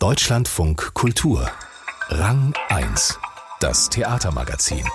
Deutschlandfunk 0.00 0.94
Kultur 0.94 1.46
Rang 2.08 2.54
1 2.70 3.18
Das 3.60 3.90
Theatermagazin 3.90 4.86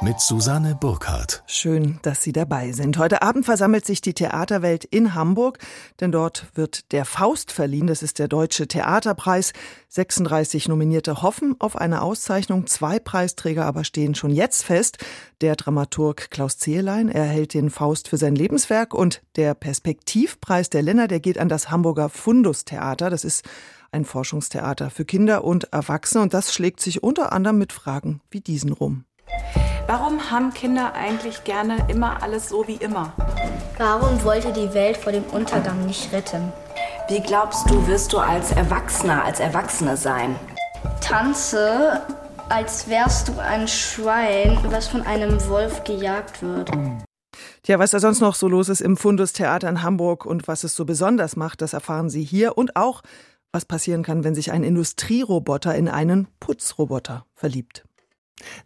mit 0.00 0.20
Susanne 0.20 0.76
Burkhardt. 0.78 1.44
Schön, 1.46 2.00
dass 2.02 2.22
Sie 2.22 2.32
dabei 2.32 2.72
sind. 2.72 2.98
Heute 2.98 3.22
Abend 3.22 3.46
versammelt 3.46 3.86
sich 3.86 4.00
die 4.00 4.12
Theaterwelt 4.12 4.84
in 4.84 5.14
Hamburg, 5.14 5.58
denn 6.00 6.12
dort 6.12 6.48
wird 6.54 6.92
der 6.92 7.04
Faust 7.04 7.52
verliehen. 7.52 7.86
Das 7.86 8.02
ist 8.02 8.18
der 8.18 8.28
Deutsche 8.28 8.66
Theaterpreis. 8.66 9.52
36 9.88 10.68
Nominierte 10.68 11.22
hoffen 11.22 11.54
auf 11.60 11.76
eine 11.76 12.02
Auszeichnung. 12.02 12.66
Zwei 12.66 12.98
Preisträger 12.98 13.64
aber 13.64 13.84
stehen 13.84 14.14
schon 14.14 14.30
jetzt 14.30 14.64
fest. 14.64 14.98
Der 15.40 15.54
Dramaturg 15.56 16.30
Klaus 16.30 16.58
Zehlein 16.58 17.08
erhält 17.08 17.54
den 17.54 17.70
Faust 17.70 18.08
für 18.08 18.16
sein 18.16 18.34
Lebenswerk 18.34 18.92
und 18.92 19.22
der 19.36 19.54
Perspektivpreis 19.54 20.68
der 20.70 20.82
Länder, 20.82 21.06
der 21.06 21.20
geht 21.20 21.38
an 21.38 21.48
das 21.48 21.70
Hamburger 21.70 22.08
Fundus 22.08 22.64
Theater. 22.64 23.08
Das 23.08 23.24
ist 23.24 23.44
ein 23.94 24.04
Forschungstheater 24.04 24.90
für 24.90 25.04
Kinder 25.04 25.44
und 25.44 25.72
Erwachsene 25.72 26.22
und 26.22 26.34
das 26.34 26.52
schlägt 26.52 26.80
sich 26.80 27.02
unter 27.02 27.32
anderem 27.32 27.58
mit 27.58 27.72
Fragen 27.72 28.20
wie 28.30 28.40
diesen 28.40 28.72
rum. 28.72 29.04
Warum 29.86 30.30
haben 30.30 30.52
Kinder 30.52 30.94
eigentlich 30.94 31.44
gerne 31.44 31.86
immer 31.88 32.22
alles 32.22 32.48
so 32.48 32.66
wie 32.66 32.76
immer? 32.76 33.12
Warum 33.78 34.22
wollte 34.24 34.52
die 34.52 34.74
Welt 34.74 34.96
vor 34.96 35.12
dem 35.12 35.24
Untergang 35.24 35.86
nicht 35.86 36.12
retten? 36.12 36.52
Wie 37.08 37.20
glaubst 37.20 37.70
du, 37.70 37.86
wirst 37.86 38.12
du 38.12 38.18
als 38.18 38.50
Erwachsener, 38.52 39.24
als 39.24 39.40
Erwachsene 39.40 39.96
sein? 39.96 40.36
Tanze, 41.00 42.02
als 42.48 42.88
wärst 42.88 43.28
du 43.28 43.38
ein 43.38 43.68
Schwein, 43.68 44.58
was 44.70 44.88
von 44.88 45.02
einem 45.02 45.38
Wolf 45.48 45.84
gejagt 45.84 46.42
wird. 46.42 46.70
Tja, 47.62 47.78
was 47.78 47.90
da 47.90 48.00
sonst 48.00 48.20
noch 48.20 48.34
so 48.34 48.48
los 48.48 48.68
ist 48.68 48.80
im 48.80 48.96
Fundustheater 48.96 49.68
in 49.68 49.82
Hamburg 49.82 50.26
und 50.26 50.48
was 50.48 50.64
es 50.64 50.74
so 50.74 50.84
besonders 50.84 51.36
macht, 51.36 51.62
das 51.62 51.72
erfahren 51.72 52.10
Sie 52.10 52.22
hier 52.22 52.56
und 52.58 52.76
auch, 52.76 53.02
was 53.54 53.64
passieren 53.64 54.02
kann, 54.02 54.24
wenn 54.24 54.34
sich 54.34 54.52
ein 54.52 54.64
Industrieroboter 54.64 55.74
in 55.74 55.88
einen 55.88 56.28
Putzroboter 56.40 57.24
verliebt. 57.34 57.84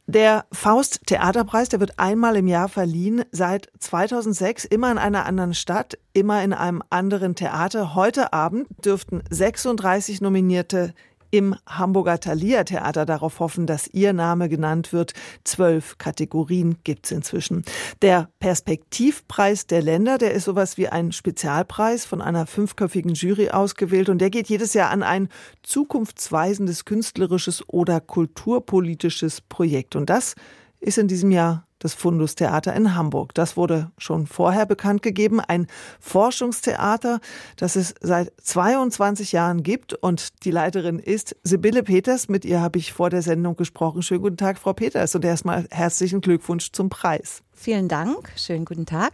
Der 0.07 0.47
Faust 0.51 1.03
Theaterpreis, 1.07 1.69
der 1.69 1.79
wird 1.79 1.99
einmal 1.99 2.37
im 2.37 2.49
Jahr 2.49 2.69
verliehen, 2.69 3.23
seit 3.31 3.71
2006 3.79 4.65
immer 4.65 4.91
in 4.91 4.99
einer 4.99 5.27
anderen 5.27 5.55
Stadt, 5.55 5.99
immer 6.15 6.43
in 6.43 6.53
einem 6.55 6.83
anderen 6.91 7.35
Theater. 7.35 7.95
Heute 7.95 8.33
Abend 8.33 8.67
dürften 8.85 9.23
36 9.31 10.21
Nominierte 10.21 10.95
im 11.31 11.55
Hamburger 11.67 12.19
Thalia 12.19 12.65
Theater 12.65 13.07
darauf 13.07 13.41
hoffen, 13.41 13.67
dass 13.67 13.89
ihr 13.89 14.13
Name 14.13 14.49
genannt 14.49 14.93
wird. 14.93 15.13
Zwölf 15.45 15.99
Kategorien 15.99 16.79
gibt's 16.85 17.11
inzwischen. 17.11 17.65
Der 18.03 18.29
Perspektivpreis 18.41 19.67
der 19.67 19.83
Länder, 19.83 20.19
der 20.19 20.33
ist 20.33 20.45
sowas 20.45 20.77
wie 20.79 20.89
ein 20.89 21.13
Spezialpreis 21.13 22.05
von 22.05 22.23
einer 22.23 22.47
fünfköpfigen 22.47 23.15
Jury 23.15 23.51
ausgewählt 23.51 24.09
und 24.09 24.19
der 24.19 24.31
geht 24.31 24.49
jedes 24.49 24.75
Jahr 24.75 24.91
an 24.91 25.03
ein 25.03 25.29
zukunftsweisendes 25.63 26.85
künstlerisches 26.85 27.69
oder 27.69 28.01
kulturpolitisches 28.01 29.41
Projekt. 29.43 29.97
Und 29.97 30.11
das 30.11 30.35
ist 30.81 30.99
in 30.99 31.09
diesem 31.09 31.31
Jahr 31.31 31.68
das 31.79 31.95
Fundustheater 31.95 32.75
in 32.75 32.95
Hamburg. 32.95 33.35
Das 33.35 33.57
wurde 33.57 33.91
schon 33.99 34.27
vorher 34.27 34.67
bekannt 34.67 35.03
gegeben. 35.03 35.41
Ein 35.41 35.67
Forschungstheater, 36.01 37.21
das 37.57 37.77
es 37.77 37.95
seit 38.01 38.33
22 38.43 39.33
Jahren 39.33 39.63
gibt. 39.63 39.95
Und 39.95 40.45
die 40.45 40.51
Leiterin 40.51 40.99
ist 40.99 41.37
Sibylle 41.43 41.83
Peters. 41.83 42.29
Mit 42.29 42.45
ihr 42.45 42.61
habe 42.61 42.79
ich 42.79 42.93
vor 42.93 43.11
der 43.11 43.23
Sendung 43.23 43.57
gesprochen. 43.57 44.03
Schönen 44.03 44.23
guten 44.23 44.37
Tag, 44.37 44.59
Frau 44.59 44.73
Peters. 44.73 45.15
Und 45.15 45.25
erstmal 45.25 45.67
herzlichen 45.71 46.21
Glückwunsch 46.21 46.73
zum 46.73 46.89
Preis. 46.89 47.43
Vielen 47.61 47.89
Dank. 47.89 48.31
Schönen 48.37 48.65
guten 48.65 48.87
Tag. 48.87 49.13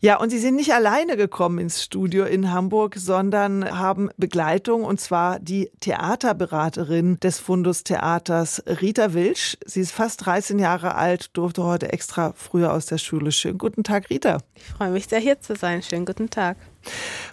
Ja, 0.00 0.20
und 0.20 0.28
Sie 0.28 0.38
sind 0.38 0.56
nicht 0.56 0.74
alleine 0.74 1.16
gekommen 1.16 1.58
ins 1.58 1.82
Studio 1.82 2.26
in 2.26 2.52
Hamburg, 2.52 2.96
sondern 2.98 3.64
haben 3.78 4.10
Begleitung 4.18 4.84
und 4.84 5.00
zwar 5.00 5.38
die 5.40 5.70
Theaterberaterin 5.80 7.18
des 7.20 7.38
Fundus 7.38 7.82
Theaters, 7.82 8.62
Rita 8.66 9.14
Wilsch. 9.14 9.56
Sie 9.64 9.80
ist 9.80 9.92
fast 9.92 10.26
13 10.26 10.58
Jahre 10.58 10.96
alt, 10.96 11.30
durfte 11.32 11.64
heute 11.64 11.90
extra 11.94 12.34
früher 12.36 12.74
aus 12.74 12.84
der 12.84 12.98
Schule. 12.98 13.32
Schönen 13.32 13.56
guten 13.56 13.84
Tag, 13.84 14.10
Rita. 14.10 14.38
Ich 14.54 14.64
freue 14.64 14.90
mich 14.90 15.06
sehr, 15.06 15.20
hier 15.20 15.40
zu 15.40 15.56
sein. 15.56 15.82
Schönen 15.82 16.04
guten 16.04 16.28
Tag. 16.28 16.58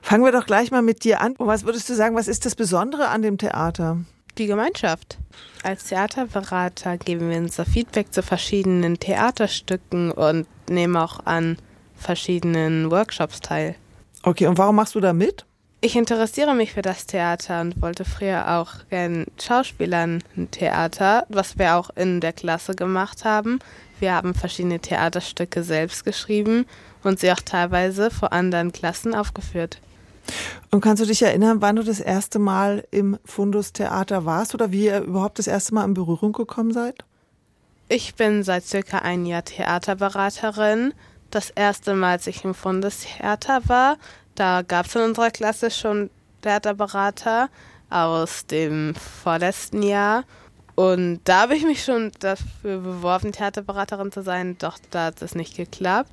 Fangen 0.01 0.23
wir 0.23 0.31
doch 0.31 0.45
gleich 0.45 0.71
mal 0.71 0.81
mit 0.81 1.03
dir 1.03 1.19
an. 1.19 1.35
Was 1.37 1.65
würdest 1.65 1.89
du 1.89 1.95
sagen, 1.95 2.15
was 2.15 2.29
ist 2.29 2.45
das 2.45 2.55
Besondere 2.55 3.09
an 3.09 3.21
dem 3.23 3.37
Theater? 3.37 3.97
Die 4.39 4.47
Gemeinschaft. 4.47 5.17
Als 5.63 5.83
Theaterberater 5.83 6.97
geben 6.97 7.29
wir 7.29 7.37
unser 7.39 7.65
Feedback 7.65 8.13
zu 8.13 8.23
verschiedenen 8.23 8.97
Theaterstücken 8.97 10.11
und 10.11 10.47
nehmen 10.69 10.95
auch 10.95 11.25
an 11.25 11.57
verschiedenen 11.97 12.89
Workshops 12.89 13.41
teil. 13.41 13.75
Okay, 14.23 14.47
und 14.47 14.57
warum 14.57 14.77
machst 14.77 14.95
du 14.95 15.01
da 15.01 15.11
mit? 15.11 15.45
Ich 15.81 15.97
interessiere 15.97 16.55
mich 16.55 16.71
für 16.71 16.81
das 16.81 17.05
Theater 17.05 17.59
und 17.59 17.81
wollte 17.81 18.05
früher 18.05 18.57
auch 18.57 18.87
gern 18.89 19.25
Schauspielern 19.37 20.23
ein 20.37 20.49
Theater, 20.51 21.25
was 21.27 21.59
wir 21.59 21.75
auch 21.75 21.89
in 21.97 22.21
der 22.21 22.31
Klasse 22.31 22.75
gemacht 22.75 23.25
haben. 23.25 23.59
Wir 23.99 24.13
haben 24.13 24.33
verschiedene 24.33 24.79
Theaterstücke 24.79 25.63
selbst 25.63 26.05
geschrieben 26.05 26.65
und 27.03 27.19
sie 27.19 27.29
auch 27.33 27.41
teilweise 27.43 28.09
vor 28.09 28.31
anderen 28.31 28.71
Klassen 28.71 29.13
aufgeführt. 29.13 29.81
Und 30.71 30.81
kannst 30.81 31.01
du 31.01 31.07
dich 31.07 31.21
erinnern, 31.21 31.61
wann 31.61 31.75
du 31.75 31.83
das 31.83 31.99
erste 31.99 32.39
Mal 32.39 32.85
im 32.91 33.17
Fundus-Theater 33.25 34.25
warst 34.25 34.53
oder 34.53 34.71
wie 34.71 34.85
ihr 34.85 35.01
überhaupt 35.01 35.39
das 35.39 35.47
erste 35.47 35.73
Mal 35.73 35.85
in 35.85 35.93
Berührung 35.93 36.33
gekommen 36.33 36.71
seid? 36.71 37.03
Ich 37.87 38.15
bin 38.15 38.43
seit 38.43 38.65
circa 38.65 38.99
ein 38.99 39.25
Jahr 39.25 39.43
Theaterberaterin. 39.43 40.93
Das 41.31 41.49
erste 41.49 41.95
Mal, 41.95 42.11
als 42.11 42.27
ich 42.27 42.43
im 42.43 42.53
Fundus-Theater 42.53 43.61
war, 43.67 43.97
da 44.35 44.61
gab 44.61 44.85
es 44.85 44.95
in 44.95 45.01
unserer 45.01 45.31
Klasse 45.31 45.71
schon 45.71 46.09
Theaterberater 46.41 47.49
aus 47.89 48.45
dem 48.45 48.93
vorletzten 48.95 49.81
Jahr. 49.81 50.23
Und 50.75 51.19
da 51.25 51.41
habe 51.41 51.55
ich 51.55 51.63
mich 51.63 51.83
schon 51.83 52.11
dafür 52.19 52.79
beworben, 52.79 53.31
Theaterberaterin 53.31 54.11
zu 54.11 54.21
sein, 54.21 54.57
doch 54.59 54.77
da 54.91 55.05
hat 55.05 55.21
es 55.21 55.35
nicht 55.35 55.57
geklappt. 55.57 56.11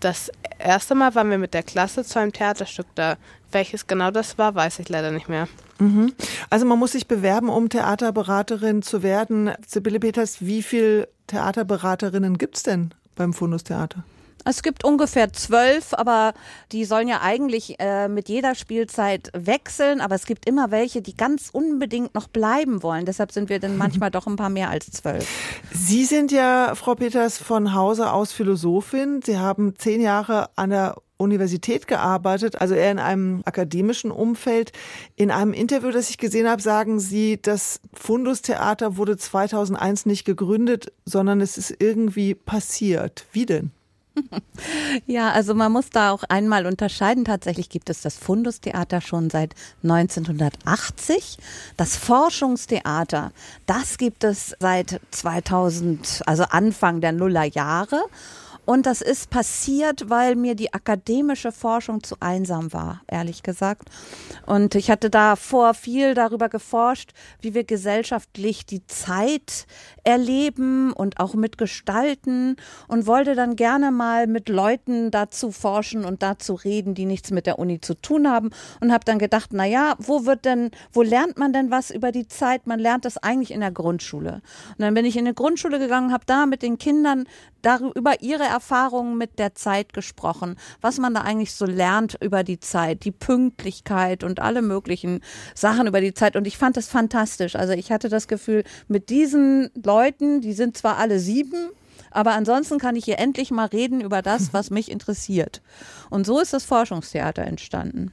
Das 0.00 0.30
erste 0.58 0.94
Mal 0.94 1.14
waren 1.14 1.30
wir 1.30 1.38
mit 1.38 1.54
der 1.54 1.62
Klasse 1.62 2.04
zu 2.04 2.18
einem 2.18 2.32
Theaterstück 2.32 2.86
da. 2.94 3.16
Welches 3.50 3.86
genau 3.86 4.10
das 4.10 4.36
war, 4.38 4.54
weiß 4.54 4.78
ich 4.78 4.88
leider 4.88 5.10
nicht 5.10 5.28
mehr. 5.28 5.48
Mhm. 5.78 6.12
Also 6.50 6.66
man 6.66 6.78
muss 6.78 6.92
sich 6.92 7.08
bewerben, 7.08 7.48
um 7.48 7.68
Theaterberaterin 7.68 8.82
zu 8.82 9.02
werden. 9.02 9.50
Sibylle 9.66 10.00
Peters, 10.00 10.40
wie 10.40 10.62
viele 10.62 11.08
Theaterberaterinnen 11.28 12.36
gibt 12.36 12.56
es 12.56 12.62
denn 12.62 12.92
beim 13.16 13.32
Fundustheater? 13.32 14.04
Es 14.48 14.62
gibt 14.62 14.82
ungefähr 14.82 15.30
zwölf, 15.30 15.92
aber 15.92 16.32
die 16.72 16.86
sollen 16.86 17.06
ja 17.06 17.20
eigentlich 17.20 17.78
äh, 17.80 18.08
mit 18.08 18.30
jeder 18.30 18.54
Spielzeit 18.54 19.30
wechseln. 19.34 20.00
Aber 20.00 20.14
es 20.14 20.24
gibt 20.24 20.48
immer 20.48 20.70
welche, 20.70 21.02
die 21.02 21.14
ganz 21.14 21.50
unbedingt 21.52 22.14
noch 22.14 22.28
bleiben 22.28 22.82
wollen. 22.82 23.04
Deshalb 23.04 23.30
sind 23.30 23.50
wir 23.50 23.58
dann 23.60 23.76
manchmal 23.76 24.10
doch 24.10 24.26
ein 24.26 24.36
paar 24.36 24.48
mehr 24.48 24.70
als 24.70 24.90
zwölf. 24.90 25.28
Sie 25.70 26.06
sind 26.06 26.32
ja, 26.32 26.74
Frau 26.76 26.94
Peters, 26.94 27.36
von 27.36 27.74
Hause 27.74 28.10
aus 28.10 28.32
Philosophin. 28.32 29.20
Sie 29.22 29.36
haben 29.36 29.74
zehn 29.76 30.00
Jahre 30.00 30.48
an 30.56 30.70
der 30.70 30.96
Universität 31.18 31.86
gearbeitet, 31.86 32.58
also 32.58 32.74
eher 32.74 32.92
in 32.92 33.00
einem 33.00 33.42
akademischen 33.44 34.10
Umfeld. 34.10 34.72
In 35.14 35.30
einem 35.30 35.52
Interview, 35.52 35.90
das 35.90 36.08
ich 36.08 36.16
gesehen 36.16 36.48
habe, 36.48 36.62
sagen 36.62 37.00
Sie, 37.00 37.38
das 37.42 37.80
Fundustheater 37.92 38.96
wurde 38.96 39.18
2001 39.18 40.06
nicht 40.06 40.24
gegründet, 40.24 40.90
sondern 41.04 41.42
es 41.42 41.58
ist 41.58 41.74
irgendwie 41.80 42.34
passiert. 42.34 43.26
Wie 43.32 43.44
denn? 43.44 43.72
Ja, 45.06 45.30
also 45.30 45.54
man 45.54 45.72
muss 45.72 45.90
da 45.90 46.10
auch 46.10 46.24
einmal 46.24 46.66
unterscheiden. 46.66 47.24
Tatsächlich 47.24 47.68
gibt 47.68 47.90
es 47.90 48.02
das 48.02 48.16
Fundustheater 48.16 49.00
schon 49.00 49.30
seit 49.30 49.54
1980. 49.82 51.38
Das 51.76 51.96
Forschungstheater, 51.96 53.32
das 53.66 53.98
gibt 53.98 54.24
es 54.24 54.54
seit 54.58 55.00
2000, 55.10 56.22
also 56.26 56.44
Anfang 56.44 57.00
der 57.00 57.12
Nullerjahre. 57.12 58.02
Und 58.68 58.84
das 58.84 59.00
ist 59.00 59.30
passiert, 59.30 60.10
weil 60.10 60.36
mir 60.36 60.54
die 60.54 60.74
akademische 60.74 61.52
Forschung 61.52 62.02
zu 62.02 62.16
einsam 62.20 62.70
war, 62.74 63.00
ehrlich 63.06 63.42
gesagt. 63.42 63.88
Und 64.44 64.74
ich 64.74 64.90
hatte 64.90 65.08
davor 65.08 65.72
viel 65.72 66.12
darüber 66.12 66.50
geforscht, 66.50 67.12
wie 67.40 67.54
wir 67.54 67.64
gesellschaftlich 67.64 68.66
die 68.66 68.86
Zeit 68.86 69.66
erleben 70.04 70.92
und 70.92 71.18
auch 71.18 71.32
mitgestalten 71.32 72.56
und 72.88 73.06
wollte 73.06 73.34
dann 73.34 73.56
gerne 73.56 73.90
mal 73.90 74.26
mit 74.26 74.50
Leuten 74.50 75.10
dazu 75.10 75.50
forschen 75.50 76.04
und 76.04 76.22
dazu 76.22 76.52
reden, 76.52 76.94
die 76.94 77.06
nichts 77.06 77.30
mit 77.30 77.46
der 77.46 77.58
Uni 77.58 77.80
zu 77.80 77.94
tun 77.94 78.28
haben 78.28 78.50
und 78.82 78.92
habe 78.92 79.06
dann 79.06 79.18
gedacht, 79.18 79.48
na 79.54 79.64
ja, 79.64 79.94
wo 79.98 80.26
wird 80.26 80.44
denn, 80.44 80.72
wo 80.92 81.00
lernt 81.00 81.38
man 81.38 81.54
denn 81.54 81.70
was 81.70 81.90
über 81.90 82.12
die 82.12 82.28
Zeit? 82.28 82.66
Man 82.66 82.80
lernt 82.80 83.06
das 83.06 83.16
eigentlich 83.16 83.50
in 83.50 83.60
der 83.60 83.70
Grundschule. 83.70 84.42
Und 84.72 84.80
dann 84.80 84.92
bin 84.92 85.06
ich 85.06 85.16
in 85.16 85.26
eine 85.26 85.32
Grundschule 85.32 85.78
gegangen, 85.78 86.12
habe 86.12 86.24
da 86.26 86.44
mit 86.44 86.60
den 86.60 86.76
Kindern 86.76 87.24
darüber 87.62 88.20
ihre 88.20 88.44
Erfahrungen 88.58 89.16
mit 89.16 89.38
der 89.38 89.54
Zeit 89.54 89.92
gesprochen, 89.92 90.56
was 90.80 90.98
man 90.98 91.14
da 91.14 91.20
eigentlich 91.20 91.54
so 91.54 91.64
lernt 91.64 92.18
über 92.20 92.42
die 92.42 92.58
Zeit, 92.58 93.04
die 93.04 93.12
Pünktlichkeit 93.12 94.24
und 94.24 94.40
alle 94.40 94.62
möglichen 94.62 95.20
Sachen 95.54 95.86
über 95.86 96.00
die 96.00 96.12
Zeit. 96.12 96.34
Und 96.34 96.44
ich 96.48 96.58
fand 96.58 96.76
das 96.76 96.88
fantastisch. 96.88 97.54
Also 97.54 97.72
ich 97.72 97.92
hatte 97.92 98.08
das 98.08 98.26
Gefühl, 98.26 98.64
mit 98.88 99.10
diesen 99.10 99.70
Leuten, 99.80 100.40
die 100.40 100.54
sind 100.54 100.76
zwar 100.76 100.96
alle 100.98 101.20
sieben, 101.20 101.70
aber 102.10 102.32
ansonsten 102.32 102.78
kann 102.78 102.96
ich 102.96 103.04
hier 103.04 103.20
endlich 103.20 103.52
mal 103.52 103.66
reden 103.66 104.00
über 104.00 104.22
das, 104.22 104.52
was 104.52 104.70
mich 104.70 104.90
interessiert. 104.90 105.62
Und 106.10 106.26
so 106.26 106.40
ist 106.40 106.52
das 106.52 106.64
Forschungstheater 106.64 107.42
entstanden. 107.42 108.12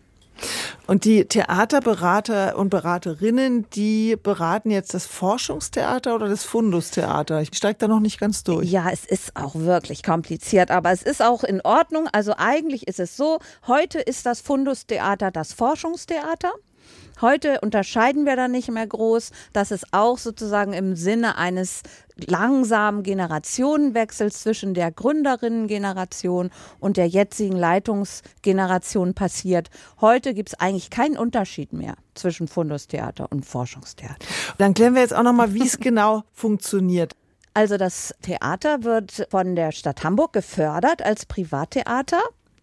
Und 0.87 1.05
die 1.05 1.25
Theaterberater 1.25 2.57
und 2.57 2.69
Beraterinnen, 2.69 3.69
die 3.71 4.15
beraten 4.15 4.69
jetzt 4.69 4.93
das 4.93 5.05
Forschungstheater 5.05 6.15
oder 6.15 6.29
das 6.29 6.43
Fundustheater? 6.43 7.41
Ich 7.41 7.49
steige 7.53 7.79
da 7.79 7.87
noch 7.87 7.99
nicht 7.99 8.19
ganz 8.19 8.43
durch. 8.43 8.69
Ja, 8.69 8.89
es 8.91 9.05
ist 9.05 9.35
auch 9.35 9.55
wirklich 9.55 10.03
kompliziert, 10.03 10.71
aber 10.71 10.91
es 10.91 11.01
ist 11.01 11.21
auch 11.21 11.43
in 11.43 11.61
Ordnung. 11.61 12.07
Also 12.11 12.33
eigentlich 12.37 12.87
ist 12.87 12.99
es 12.99 13.17
so, 13.17 13.39
heute 13.67 13.99
ist 13.99 14.25
das 14.25 14.41
Fundustheater 14.41 15.31
das 15.31 15.53
Forschungstheater. 15.53 16.53
Heute 17.21 17.61
unterscheiden 17.61 18.25
wir 18.25 18.35
da 18.35 18.49
nicht 18.49 18.69
mehr 18.69 18.85
groß. 18.85 19.31
Das 19.53 19.71
ist 19.71 19.85
auch 19.91 20.17
sozusagen 20.17 20.73
im 20.73 20.95
Sinne 20.95 21.37
eines 21.37 21.81
langsamen 22.17 23.03
Generationenwechsels 23.03 24.41
zwischen 24.41 24.73
der 24.73 24.91
Gründerinnengeneration 24.91 26.51
und 26.79 26.97
der 26.97 27.07
jetzigen 27.07 27.55
Leitungsgeneration 27.55 29.13
passiert. 29.13 29.69
Heute 30.01 30.33
gibt 30.33 30.49
es 30.49 30.59
eigentlich 30.59 30.89
keinen 30.89 31.17
Unterschied 31.17 31.71
mehr 31.71 31.95
zwischen 32.15 32.47
Fundustheater 32.47 33.31
und 33.31 33.45
Forschungstheater. 33.45 34.17
Dann 34.57 34.73
klären 34.73 34.95
wir 34.95 35.01
jetzt 35.01 35.15
auch 35.15 35.23
nochmal, 35.23 35.53
wie 35.53 35.63
es 35.65 35.79
genau 35.79 36.23
funktioniert. 36.33 37.13
Also 37.53 37.77
das 37.77 38.13
Theater 38.21 38.83
wird 38.83 39.27
von 39.29 39.55
der 39.55 39.71
Stadt 39.71 40.03
Hamburg 40.03 40.33
gefördert 40.33 41.01
als 41.01 41.25
Privattheater. 41.25 42.21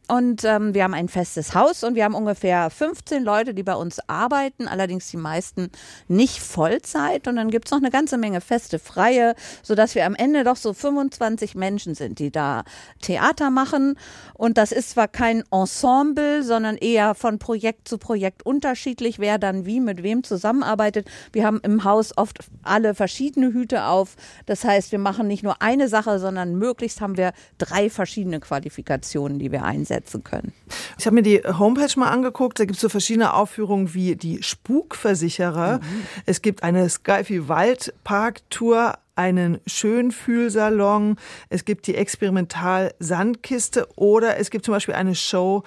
Und 0.08 0.44
ähm, 0.44 0.74
wir 0.74 0.82
haben 0.82 0.94
ein 0.94 1.08
festes 1.08 1.54
Haus 1.54 1.84
und 1.84 1.94
wir 1.94 2.04
haben 2.04 2.14
ungefähr 2.14 2.70
15 2.70 3.22
Leute, 3.22 3.54
die 3.54 3.62
bei 3.62 3.74
uns 3.74 4.00
arbeiten, 4.08 4.66
allerdings 4.66 5.08
die 5.10 5.16
meisten 5.16 5.70
nicht 6.08 6.40
Vollzeit. 6.40 7.28
Und 7.28 7.36
dann 7.36 7.50
gibt 7.50 7.66
es 7.66 7.70
noch 7.70 7.78
eine 7.78 7.90
ganze 7.90 8.18
Menge 8.18 8.40
feste 8.40 8.80
Freie, 8.80 9.34
sodass 9.62 9.94
wir 9.94 10.04
am 10.04 10.16
Ende 10.16 10.42
doch 10.42 10.56
so 10.56 10.72
25 10.72 11.54
Menschen 11.54 11.94
sind, 11.94 12.18
die 12.18 12.32
da 12.32 12.64
Theater 13.00 13.50
machen. 13.50 13.96
Und 14.34 14.58
das 14.58 14.72
ist 14.72 14.90
zwar 14.90 15.06
kein 15.06 15.44
Ensemble, 15.52 16.42
sondern 16.42 16.76
eher 16.76 17.14
von 17.14 17.38
Projekt 17.38 17.86
zu 17.86 17.96
Projekt 17.96 18.44
unterschiedlich, 18.44 19.20
wer 19.20 19.38
dann 19.38 19.66
wie 19.66 19.80
mit 19.80 20.02
wem 20.02 20.24
zusammenarbeitet. 20.24 21.08
Wir 21.32 21.46
haben 21.46 21.60
im 21.62 21.84
Haus 21.84 22.16
oft 22.16 22.40
alle 22.64 22.96
verschiedene 22.96 23.52
Hüte 23.52 23.84
auf. 23.84 24.16
Das 24.46 24.64
heißt, 24.64 24.90
wir 24.90 24.98
machen 24.98 25.28
nicht 25.28 25.44
nur 25.44 25.62
eine 25.62 25.88
Sache, 25.88 26.18
sondern 26.18 26.56
möglichst 26.56 27.00
haben 27.00 27.16
wir 27.16 27.32
drei 27.58 27.88
verschiedene 27.88 28.40
Qualifikationen, 28.40 29.38
die 29.38 29.52
wir 29.52 29.62
einsetzen 29.62 29.91
umsetzen 29.92 30.24
können. 30.24 30.52
Ich 30.98 31.06
habe 31.06 31.14
mir 31.14 31.22
die 31.22 31.40
Homepage 31.40 31.98
mal 31.98 32.08
angeguckt. 32.08 32.58
Da 32.58 32.64
gibt 32.64 32.76
es 32.76 32.80
so 32.80 32.88
verschiedene 32.88 33.34
Aufführungen 33.34 33.94
wie 33.94 34.16
die 34.16 34.42
Spukversicherer. 34.42 35.78
Mhm. 35.78 36.06
Es 36.26 36.42
gibt 36.42 36.62
eine 36.62 36.88
Skyfi 36.88 37.48
Waldpark 37.48 38.48
Tour 38.50 38.94
einen 39.14 39.60
Schönfühlsalon, 39.66 41.16
es 41.50 41.66
gibt 41.66 41.86
die 41.86 41.96
Experimental-Sandkiste 41.96 43.86
oder 43.94 44.38
es 44.38 44.48
gibt 44.48 44.64
zum 44.64 44.72
Beispiel 44.72 44.94
eine 44.94 45.14
Show, 45.14 45.64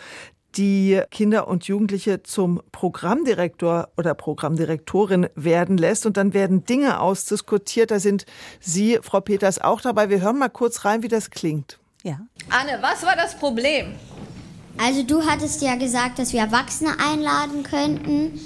die 0.57 0.99
Kinder 1.11 1.47
und 1.47 1.67
Jugendliche 1.67 2.23
zum 2.23 2.59
Programmdirektor 2.71 3.89
oder 3.97 4.15
Programmdirektorin 4.15 5.27
werden 5.35 5.77
lässt. 5.77 6.07
Und 6.07 6.17
dann 6.17 6.33
werden 6.33 6.63
Dinge 6.63 7.01
ausdiskutiert. 7.01 7.91
Da 7.91 7.99
sind 7.99 8.25
Sie, 8.59 8.97
Frau 9.03 9.19
Peters, 9.19 9.59
auch 9.59 9.81
dabei. 9.81 10.09
Wir 10.09 10.21
hören 10.21 10.39
mal 10.39 10.49
kurz 10.49 10.83
rein, 10.83 11.03
wie 11.03 11.07
das 11.07 11.29
klingt. 11.29 11.77
Ja. 12.05 12.19
Anne, 12.51 12.77
was 12.83 13.03
war 13.03 13.15
das 13.15 13.35
Problem? 13.35 13.95
Also 14.77 15.03
du 15.03 15.25
hattest 15.25 15.61
ja 15.61 15.75
gesagt, 15.75 16.19
dass 16.19 16.33
wir 16.33 16.41
Erwachsene 16.41 16.91
einladen 16.99 17.63
könnten. 17.63 18.39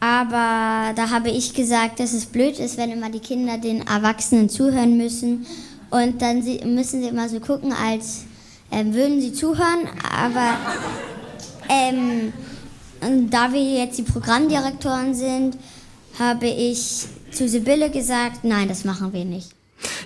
Aber 0.00 0.92
da 0.94 1.10
habe 1.10 1.30
ich 1.30 1.54
gesagt, 1.54 1.98
dass 1.98 2.12
es 2.12 2.26
blöd 2.26 2.58
ist, 2.58 2.76
wenn 2.76 2.90
immer 2.90 3.10
die 3.10 3.18
Kinder 3.18 3.58
den 3.58 3.86
Erwachsenen 3.86 4.48
zuhören 4.48 4.96
müssen. 4.96 5.46
Und 5.90 6.22
dann 6.22 6.44
müssen 6.74 7.02
sie 7.02 7.08
immer 7.08 7.28
so 7.28 7.40
gucken, 7.40 7.72
als 7.72 8.24
ähm, 8.70 8.94
würden 8.94 9.20
sie 9.20 9.32
zuhören. 9.32 9.88
Aber 10.16 10.56
ähm, 11.68 12.32
da 13.30 13.52
wir 13.52 13.62
jetzt 13.62 13.98
die 13.98 14.02
Programmdirektoren 14.02 15.14
sind, 15.14 15.56
habe 16.18 16.46
ich 16.46 17.06
zu 17.32 17.48
Sibylle 17.48 17.90
gesagt, 17.90 18.44
nein, 18.44 18.68
das 18.68 18.84
machen 18.84 19.12
wir 19.12 19.24
nicht. 19.24 19.57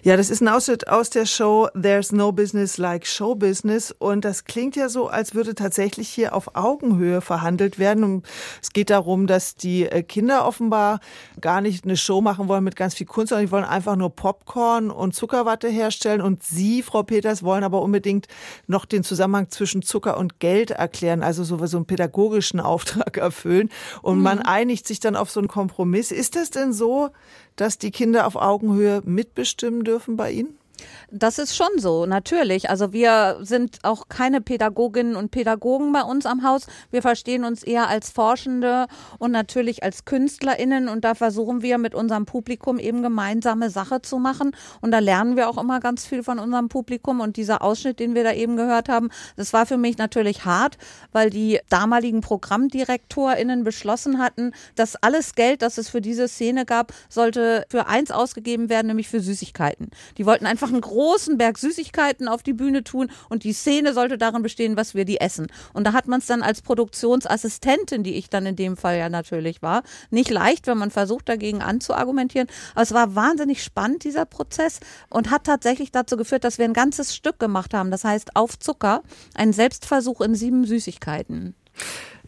Ja, 0.02 0.16
das 0.16 0.30
ist 0.30 0.40
ein 0.40 0.48
Ausschnitt 0.48 0.88
aus 0.88 1.10
der 1.10 1.26
Show 1.26 1.68
There's 1.80 2.12
No 2.12 2.32
Business 2.32 2.78
Like 2.78 3.06
Show 3.06 3.34
Business 3.34 3.94
und 3.98 4.24
das 4.24 4.44
klingt 4.44 4.76
ja 4.76 4.88
so, 4.88 5.08
als 5.08 5.34
würde 5.34 5.54
tatsächlich 5.54 6.08
hier 6.08 6.34
auf 6.34 6.54
Augenhöhe 6.54 7.20
verhandelt 7.20 7.78
werden. 7.78 8.04
Und 8.04 8.26
es 8.60 8.72
geht 8.72 8.90
darum, 8.90 9.26
dass 9.26 9.56
die 9.56 9.84
äh, 9.86 10.02
Kinder 10.02 10.46
offenbar 10.46 11.00
gar 11.40 11.60
nicht 11.60 11.84
eine 11.84 11.96
Show 11.96 12.20
machen 12.20 12.48
wollen 12.48 12.64
mit 12.64 12.76
ganz 12.76 12.94
viel 12.94 13.06
Kunst, 13.06 13.30
sondern 13.30 13.46
die 13.46 13.52
wollen 13.52 13.64
einfach 13.64 13.96
nur 13.96 14.10
Popcorn 14.10 14.90
und 14.90 15.14
Zuckerwatte 15.14 15.68
herstellen 15.68 16.20
und 16.20 16.42
Sie, 16.42 16.82
Frau 16.82 17.02
Peters, 17.02 17.42
wollen 17.42 17.64
aber 17.64 17.82
unbedingt 17.82 18.26
noch 18.66 18.84
den 18.84 19.04
Zusammenhang 19.04 19.50
zwischen 19.50 19.82
Zucker 19.82 20.16
und 20.18 20.40
Geld 20.40 20.72
erklären, 20.72 21.22
also 21.22 21.44
so, 21.44 21.64
so 21.66 21.76
einen 21.76 21.86
pädagogischen 21.86 22.60
Auftrag 22.60 23.16
erfüllen 23.16 23.70
und 24.02 24.18
mhm. 24.18 24.22
man 24.22 24.38
einigt 24.40 24.86
sich 24.86 25.00
dann 25.00 25.16
auf 25.16 25.30
so 25.30 25.40
einen 25.40 25.48
Kompromiss. 25.48 26.10
Ist 26.10 26.36
das 26.36 26.50
denn 26.50 26.72
so, 26.72 27.10
dass 27.56 27.78
die 27.78 27.90
Kinder 27.90 28.26
auf 28.26 28.36
Augenhöhe 28.36 29.02
mitbestimmen 29.04 29.84
dürfen 29.84 30.16
bei 30.16 30.30
Ihnen? 30.32 30.58
Das 31.10 31.38
ist 31.38 31.54
schon 31.54 31.78
so, 31.78 32.06
natürlich. 32.06 32.70
Also 32.70 32.92
wir 32.92 33.38
sind 33.42 33.78
auch 33.82 34.08
keine 34.08 34.40
Pädagoginnen 34.40 35.16
und 35.16 35.30
Pädagogen 35.30 35.92
bei 35.92 36.02
uns 36.02 36.26
am 36.26 36.42
Haus. 36.42 36.66
Wir 36.90 37.02
verstehen 37.02 37.44
uns 37.44 37.62
eher 37.62 37.88
als 37.88 38.10
Forschende 38.10 38.86
und 39.18 39.30
natürlich 39.30 39.82
als 39.82 40.04
KünstlerInnen 40.04 40.88
und 40.88 41.04
da 41.04 41.14
versuchen 41.14 41.62
wir 41.62 41.78
mit 41.78 41.94
unserem 41.94 42.24
Publikum 42.24 42.78
eben 42.78 43.02
gemeinsame 43.02 43.70
Sache 43.70 44.00
zu 44.02 44.18
machen. 44.18 44.52
Und 44.80 44.90
da 44.90 45.00
lernen 45.00 45.36
wir 45.36 45.48
auch 45.48 45.58
immer 45.58 45.80
ganz 45.80 46.06
viel 46.06 46.22
von 46.22 46.38
unserem 46.38 46.68
Publikum. 46.68 47.20
Und 47.20 47.36
dieser 47.36 47.62
Ausschnitt, 47.62 48.00
den 48.00 48.14
wir 48.14 48.24
da 48.24 48.32
eben 48.32 48.56
gehört 48.56 48.88
haben, 48.88 49.10
das 49.36 49.52
war 49.52 49.66
für 49.66 49.76
mich 49.76 49.98
natürlich 49.98 50.44
hart, 50.44 50.78
weil 51.12 51.30
die 51.30 51.60
damaligen 51.68 52.22
ProgrammdirektorInnen 52.22 53.64
beschlossen 53.64 54.18
hatten, 54.18 54.52
dass 54.76 54.96
alles 54.96 55.34
Geld, 55.34 55.62
das 55.62 55.78
es 55.78 55.90
für 55.90 56.00
diese 56.00 56.28
Szene 56.28 56.64
gab, 56.64 56.92
sollte 57.08 57.66
für 57.68 57.86
eins 57.86 58.10
ausgegeben 58.10 58.68
werden, 58.68 58.86
nämlich 58.86 59.08
für 59.08 59.20
Süßigkeiten. 59.20 59.90
Die 60.16 60.26
wollten 60.26 60.46
einfach 60.46 60.61
einen 60.68 60.80
großen 60.80 61.38
Berg 61.38 61.58
Süßigkeiten 61.58 62.28
auf 62.28 62.42
die 62.42 62.52
Bühne 62.52 62.84
tun 62.84 63.10
und 63.28 63.44
die 63.44 63.52
Szene 63.52 63.94
sollte 63.94 64.18
darin 64.18 64.42
bestehen, 64.42 64.76
was 64.76 64.94
wir 64.94 65.04
die 65.04 65.20
essen. 65.20 65.46
Und 65.72 65.84
da 65.84 65.92
hat 65.92 66.08
man 66.08 66.20
es 66.20 66.26
dann 66.26 66.42
als 66.42 66.62
Produktionsassistentin, 66.62 68.02
die 68.02 68.14
ich 68.14 68.28
dann 68.28 68.46
in 68.46 68.56
dem 68.56 68.76
Fall 68.76 68.98
ja 68.98 69.08
natürlich 69.08 69.62
war, 69.62 69.82
nicht 70.10 70.30
leicht, 70.30 70.66
wenn 70.66 70.78
man 70.78 70.90
versucht, 70.90 71.28
dagegen 71.28 71.62
anzuargumentieren. 71.62 72.48
Aber 72.74 72.82
es 72.82 72.92
war 72.92 73.14
wahnsinnig 73.14 73.62
spannend, 73.62 74.04
dieser 74.04 74.24
Prozess, 74.24 74.80
und 75.10 75.30
hat 75.30 75.44
tatsächlich 75.44 75.92
dazu 75.92 76.16
geführt, 76.16 76.44
dass 76.44 76.58
wir 76.58 76.64
ein 76.64 76.72
ganzes 76.72 77.14
Stück 77.14 77.38
gemacht 77.38 77.74
haben. 77.74 77.90
Das 77.90 78.04
heißt, 78.04 78.36
auf 78.36 78.58
Zucker, 78.58 79.02
ein 79.34 79.52
Selbstversuch 79.52 80.20
in 80.20 80.34
sieben 80.34 80.64
Süßigkeiten. 80.64 81.54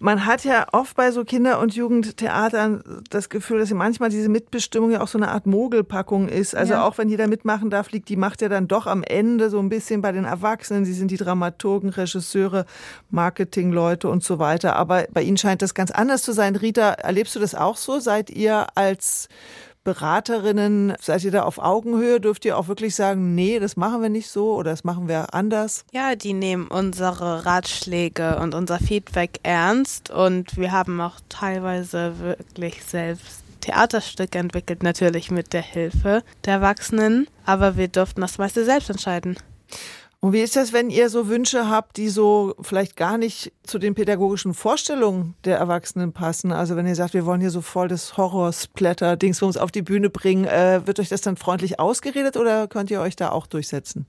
Man 0.05 0.27
hat 0.27 0.45
ja 0.45 0.67
oft 0.73 0.97
bei 0.97 1.11
so 1.13 1.25
Kinder- 1.25 1.59
und 1.61 1.75
Jugendtheatern 1.75 3.03
das 3.09 3.31
Gefühl, 3.31 3.61
dass 3.61 3.71
manchmal 3.71 4.11
diese 4.11 4.29
Mitbestimmung 4.29 4.91
ja 4.91 5.01
auch 5.01 5.09
so 5.09 5.17
eine 5.17 5.31
Art 5.31 5.47
Mogelpackung 5.47 6.29
ist. 6.29 6.55
Also 6.55 6.75
ja. 6.75 6.85
auch 6.85 6.99
wenn 6.99 7.09
jeder 7.09 7.27
mitmachen 7.27 7.71
darf, 7.71 7.91
liegt 7.91 8.11
die 8.11 8.17
Macht 8.17 8.43
ja 8.43 8.51
dann 8.51 8.69
doch 8.69 8.87
am 8.87 9.03
Ende 9.03 9.49
so 9.49 9.59
ein 9.61 9.71
bisschen 9.71 10.03
bei 10.03 10.13
den 10.13 10.27
Erwachsenen. 10.27 10.85
Sie 10.85 10.93
sind 10.93 11.11
die 11.11 11.17
Dramaturgen, 11.17 11.89
Regisseure, 11.89 12.67
Marketingleute 13.09 14.11
und 14.11 14.23
so 14.23 14.39
weiter. 14.39 14.77
Aber 14.77 15.07
bei 15.11 15.23
Ihnen 15.23 15.39
scheint 15.39 15.63
das 15.63 15.73
ganz 15.73 15.91
anders 15.91 16.23
zu 16.23 16.33
sein. 16.33 16.55
Rita, 16.55 16.91
erlebst 16.91 17.35
du 17.35 17.41
das 17.41 17.55
auch 17.55 17.79
so? 17.79 17.99
Seid 17.99 18.29
ihr 18.29 18.67
als 18.75 19.31
Beraterinnen, 19.85 20.95
seid 20.99 21.25
ihr 21.25 21.31
da 21.31 21.43
auf 21.43 21.59
Augenhöhe? 21.59 22.19
Dürft 22.19 22.45
ihr 22.47 22.57
auch 22.57 22.69
wirklich 22.69 22.95
sagen, 22.95 23.35
nee, 23.35 23.59
das 23.59 23.77
machen 23.77 24.01
wir 24.01 24.09
nicht 24.09 24.31
so 24.31 24.55
oder 24.55 24.71
das 24.71 24.83
machen 24.83 25.09
wir 25.09 25.35
anders? 25.35 25.85
Ja, 25.93 26.17
die 26.17 26.33
nehmen 26.33 26.67
unsere 26.69 27.45
Ratschläge 27.45 28.39
und 28.39 28.55
unser 28.55 28.79
Feedback 28.79 29.41
ernst 29.43 30.11
und 30.11 30.57
wir 30.57 30.73
haben 30.73 31.01
auch 31.01 31.21
teilweise 31.29 32.15
wirklich 32.19 32.83
selbst 32.83 33.45
Theaterstücke 33.61 34.39
entwickelt, 34.39 34.83
natürlich 34.83 35.31
mit 35.31 35.53
der 35.53 35.63
Hilfe 35.63 36.23
der 36.45 36.55
Erwachsenen, 36.55 37.27
aber 37.45 37.77
wir 37.77 37.89
durften 37.89 38.21
das 38.21 38.39
meiste 38.39 38.65
selbst 38.65 38.91
entscheiden. 38.91 39.37
Und 40.25 40.33
wie 40.33 40.41
ist 40.41 40.57
das, 40.57 40.73
wenn 40.73 40.89
ihr 40.89 41.11
so 41.11 41.29
Wünsche 41.29 41.69
habt, 41.69 41.99
die 41.99 42.09
so 42.09 42.55
vielleicht 42.63 42.97
gar 42.97 43.19
nicht 43.19 43.53
zu 43.63 43.79
den 43.79 43.95
pädagogischen 43.95 44.55
Vorstellungen 44.55 45.35
der 45.45 45.59
Erwachsenen 45.59 46.15
passen? 46.15 46.51
Also 46.51 46.77
wenn 46.77 46.87
ihr 46.87 46.95
sagt, 46.95 47.13
wir 47.13 47.27
wollen 47.27 47.43
hier 47.43 47.51
so 47.51 47.61
voll 47.61 47.89
das 47.89 48.17
Horrorsplatter-Dingsbums 48.17 49.59
auf 49.59 49.71
die 49.71 49.83
Bühne 49.83 50.09
bringen, 50.09 50.47
äh, 50.47 50.81
wird 50.87 50.99
euch 50.99 51.11
das 51.11 51.21
dann 51.21 51.37
freundlich 51.37 51.79
ausgeredet 51.79 52.39
oder 52.39 52.69
könnt 52.69 52.91
ihr 52.91 53.03
euch 53.03 53.17
da 53.17 53.33
auch 53.33 53.47
durchsetzen? 53.47 54.07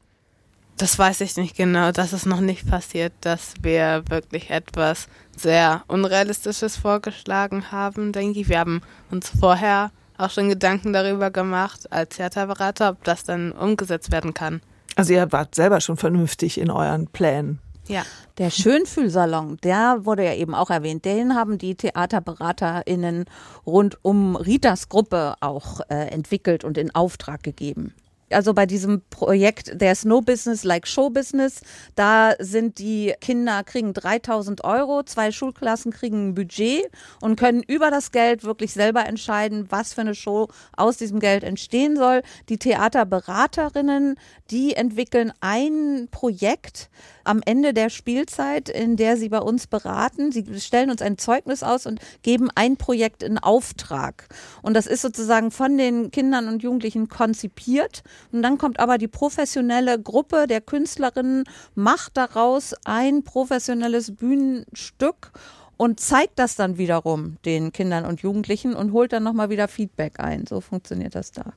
Das 0.78 0.98
weiß 0.98 1.20
ich 1.20 1.36
nicht 1.36 1.58
genau. 1.58 1.92
Das 1.92 2.14
ist 2.14 2.26
noch 2.26 2.40
nicht 2.40 2.66
passiert, 2.66 3.12
dass 3.20 3.54
wir 3.62 4.06
wirklich 4.08 4.52
etwas 4.52 5.10
sehr 5.36 5.84
Unrealistisches 5.90 6.78
vorgeschlagen 6.78 7.74
haben, 7.74 8.14
denke 8.14 8.40
ich. 8.40 8.48
Wir 8.48 8.60
haben 8.60 8.84
uns 9.12 9.30
vorher 9.38 9.92
auch 10.18 10.30
schon 10.30 10.48
Gedanken 10.48 10.94
darüber 10.94 11.30
gemacht, 11.30 11.92
als 11.92 12.16
Theaterberater, 12.16 12.92
ob 12.92 13.04
das 13.04 13.26
dann 13.26 13.52
umgesetzt 13.52 14.14
werden 14.14 14.34
kann. 14.34 14.62
Also 14.96 15.14
ihr 15.14 15.32
wart 15.32 15.56
selber 15.56 15.82
schon 15.82 15.98
vernünftig 15.98 16.60
in 16.60 16.72
euren 16.72 17.08
Plänen. 17.08 17.60
Ja. 17.88 18.04
Der 18.38 18.50
Schönfühlsalon, 18.50 19.58
der 19.64 20.06
wurde 20.06 20.26
ja 20.26 20.34
eben 20.34 20.56
auch 20.56 20.70
erwähnt. 20.70 21.06
Den 21.06 21.36
haben 21.36 21.58
die 21.58 21.76
TheaterberaterInnen 21.76 23.26
rund 23.66 23.98
um 24.02 24.36
Ritas 24.36 24.90
Gruppe 24.90 25.36
auch 25.40 25.82
äh, 25.90 26.08
entwickelt 26.08 26.64
und 26.64 26.78
in 26.78 26.94
Auftrag 26.94 27.44
gegeben. 27.44 27.94
Also 28.32 28.54
bei 28.54 28.66
diesem 28.66 29.02
Projekt 29.12 29.78
There's 29.78 30.04
No 30.04 30.22
Business 30.22 30.64
Like 30.64 30.88
Show 30.88 31.12
Business, 31.12 31.62
da 31.96 32.34
sind 32.40 32.80
die 32.80 33.14
Kinder 33.22 33.64
kriegen 33.64 33.94
3000 33.94 34.64
Euro, 34.64 35.04
zwei 35.04 35.32
Schulklassen 35.32 35.92
kriegen 35.92 36.30
ein 36.30 36.36
Budget 36.36 36.90
und 37.22 37.40
können 37.40 37.62
über 37.62 37.92
das 37.92 38.12
Geld 38.12 38.44
wirklich 38.44 38.74
selber 38.74 39.06
entscheiden, 39.06 39.68
was 39.70 39.94
für 39.94 40.02
eine 40.02 40.16
Show 40.16 40.48
aus 40.76 40.98
diesem 40.98 41.20
Geld 41.20 41.44
entstehen 41.44 41.96
soll. 41.98 42.24
Die 42.50 42.58
Theaterberaterinnen, 42.58 44.16
die 44.50 44.74
entwickeln 44.74 45.32
ein 45.42 46.08
Projekt 46.10 46.90
am 47.26 47.42
Ende 47.46 47.74
der 47.74 47.90
Spielzeit, 47.90 48.70
in 48.70 48.96
der 48.96 49.18
sie 49.18 49.30
bei 49.30 49.40
uns 49.40 49.68
beraten. 49.68 50.32
Sie 50.32 50.46
stellen 50.60 50.90
uns 50.90 51.02
ein 51.02 51.18
Zeugnis 51.18 51.64
aus 51.64 51.86
und 51.86 52.00
geben 52.22 52.50
ein 52.56 52.78
Projekt 52.78 53.24
in 53.24 53.38
Auftrag. 53.38 54.28
Und 54.62 54.76
das 54.76 54.88
ist 54.88 55.02
sozusagen 55.02 55.52
von 55.52 55.78
den 55.78 56.12
Kindern 56.12 56.48
und 56.48 56.64
Jugendlichen 56.64 57.10
konzipiert 57.10 58.04
und 58.32 58.42
dann 58.42 58.58
kommt 58.58 58.80
aber 58.80 58.98
die 58.98 59.08
professionelle 59.08 60.02
Gruppe 60.02 60.48
der 60.48 60.62
Künstlerinnen, 60.62 61.44
macht 61.74 62.18
daraus 62.18 62.74
ein 62.86 63.24
professionelles 63.24 64.16
Bühnenstück 64.16 65.32
und 65.78 66.00
zeigt 66.00 66.40
das 66.40 66.56
dann 66.56 66.78
wiederum 66.78 67.38
den 67.46 67.72
Kindern 67.72 68.06
und 68.06 68.22
Jugendlichen 68.22 68.74
und 68.74 68.94
holt 68.94 69.14
dann 69.14 69.24
nochmal 69.24 69.50
wieder 69.50 69.68
Feedback 69.68 70.20
ein. 70.20 70.46
So 70.48 70.62
funktioniert 70.62 71.16
das 71.16 71.32
da. 71.32 71.54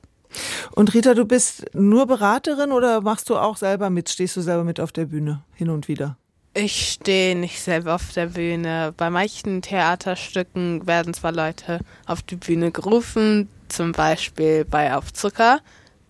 Und 0.71 0.93
Rita, 0.93 1.13
du 1.13 1.25
bist 1.25 1.65
nur 1.73 2.05
Beraterin 2.05 2.71
oder 2.71 3.01
machst 3.01 3.29
du 3.29 3.37
auch 3.37 3.57
selber 3.57 3.89
mit? 3.89 4.09
Stehst 4.09 4.37
du 4.37 4.41
selber 4.41 4.63
mit 4.63 4.79
auf 4.79 4.91
der 4.91 5.05
Bühne 5.05 5.43
hin 5.55 5.69
und 5.69 5.87
wieder? 5.87 6.17
Ich 6.53 6.91
stehe 6.93 7.35
nicht 7.35 7.61
selber 7.61 7.95
auf 7.95 8.13
der 8.13 8.27
Bühne. 8.27 8.93
Bei 8.97 9.09
manchen 9.09 9.61
Theaterstücken 9.61 10.87
werden 10.87 11.13
zwar 11.13 11.31
Leute 11.31 11.79
auf 12.05 12.21
die 12.21 12.35
Bühne 12.35 12.71
gerufen, 12.71 13.49
zum 13.69 13.91
Beispiel 13.91 14.65
bei 14.65 14.95
Auf 14.95 15.13
Zucker 15.13 15.59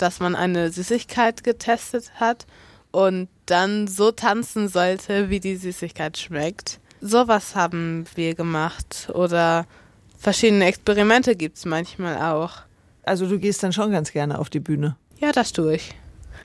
dass 0.02 0.20
man 0.20 0.36
eine 0.36 0.72
Süßigkeit 0.72 1.44
getestet 1.44 2.12
hat 2.16 2.46
und 2.92 3.28
dann 3.46 3.88
so 3.88 4.12
tanzen 4.12 4.68
sollte, 4.68 5.30
wie 5.30 5.40
die 5.40 5.56
Süßigkeit 5.56 6.18
schmeckt. 6.18 6.80
Sowas 7.02 7.56
haben 7.56 8.06
wir 8.16 8.36
gemacht 8.36 9.10
oder 9.14 9.66
verschiedene 10.18 10.66
Experimente 10.66 11.36
gibt 11.36 11.58
es 11.58 11.66
manchmal 11.66 12.18
auch. 12.18 12.64
Also 13.04 13.28
du 13.28 13.40
gehst 13.40 13.64
dann 13.64 13.74
schon 13.74 13.92
ganz 13.92 14.12
gerne 14.12 14.40
auf 14.40 14.50
die 14.50 14.60
Bühne. 14.60 14.96
Ja, 15.20 15.32
das 15.32 15.52
tue 15.52 15.76
ich. 15.76 15.96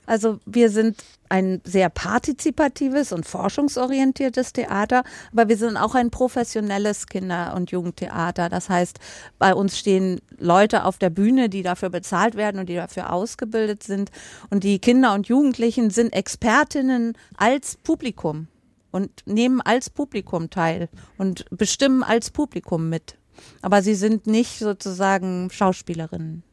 Also 0.05 0.39
wir 0.45 0.69
sind 0.69 1.03
ein 1.29 1.61
sehr 1.63 1.89
partizipatives 1.89 3.11
und 3.11 3.25
forschungsorientiertes 3.25 4.53
Theater, 4.53 5.03
aber 5.31 5.49
wir 5.49 5.57
sind 5.57 5.77
auch 5.77 5.95
ein 5.95 6.11
professionelles 6.11 7.07
Kinder- 7.07 7.55
und 7.55 7.71
Jugendtheater. 7.71 8.49
Das 8.49 8.69
heißt, 8.69 8.99
bei 9.39 9.55
uns 9.55 9.77
stehen 9.77 10.21
Leute 10.37 10.85
auf 10.85 10.99
der 10.99 11.09
Bühne, 11.09 11.49
die 11.49 11.63
dafür 11.63 11.89
bezahlt 11.89 12.35
werden 12.35 12.59
und 12.59 12.69
die 12.69 12.75
dafür 12.75 13.11
ausgebildet 13.11 13.83
sind. 13.83 14.11
Und 14.49 14.63
die 14.63 14.79
Kinder 14.79 15.13
und 15.13 15.27
Jugendlichen 15.27 15.89
sind 15.89 16.13
Expertinnen 16.13 17.13
als 17.37 17.77
Publikum 17.77 18.47
und 18.91 19.09
nehmen 19.25 19.61
als 19.61 19.89
Publikum 19.89 20.49
teil 20.49 20.89
und 21.17 21.45
bestimmen 21.49 22.03
als 22.03 22.29
Publikum 22.29 22.89
mit. 22.89 23.17
Aber 23.61 23.81
sie 23.81 23.95
sind 23.95 24.27
nicht 24.27 24.59
sozusagen 24.59 25.49
Schauspielerinnen. 25.51 26.43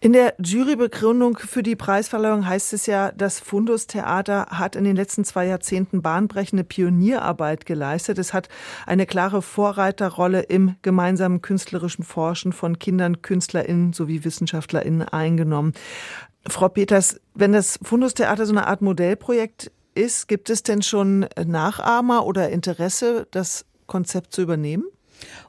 In 0.00 0.12
der 0.12 0.34
Jurybegründung 0.42 1.38
für 1.38 1.62
die 1.62 1.76
Preisverleihung 1.76 2.44
heißt 2.44 2.72
es 2.72 2.86
ja, 2.86 3.12
das 3.12 3.38
Fundus 3.38 3.86
Theater 3.86 4.46
hat 4.50 4.74
in 4.74 4.82
den 4.82 4.96
letzten 4.96 5.24
zwei 5.24 5.46
Jahrzehnten 5.46 6.02
bahnbrechende 6.02 6.64
Pionierarbeit 6.64 7.66
geleistet. 7.66 8.18
Es 8.18 8.34
hat 8.34 8.48
eine 8.84 9.06
klare 9.06 9.42
Vorreiterrolle 9.42 10.40
im 10.40 10.74
gemeinsamen 10.82 11.40
künstlerischen 11.40 12.02
Forschen 12.02 12.52
von 12.52 12.80
Kindern, 12.80 13.22
KünstlerInnen 13.22 13.92
sowie 13.92 14.24
WissenschaftlerInnen 14.24 15.06
eingenommen. 15.06 15.72
Frau 16.48 16.68
Peters, 16.68 17.20
wenn 17.34 17.52
das 17.52 17.78
Fundus 17.80 18.14
Theater 18.14 18.44
so 18.44 18.52
eine 18.52 18.66
Art 18.66 18.82
Modellprojekt 18.82 19.70
ist, 19.94 20.26
gibt 20.26 20.50
es 20.50 20.64
denn 20.64 20.82
schon 20.82 21.26
Nachahmer 21.46 22.26
oder 22.26 22.50
Interesse, 22.50 23.28
das 23.30 23.66
Konzept 23.86 24.32
zu 24.32 24.42
übernehmen? 24.42 24.84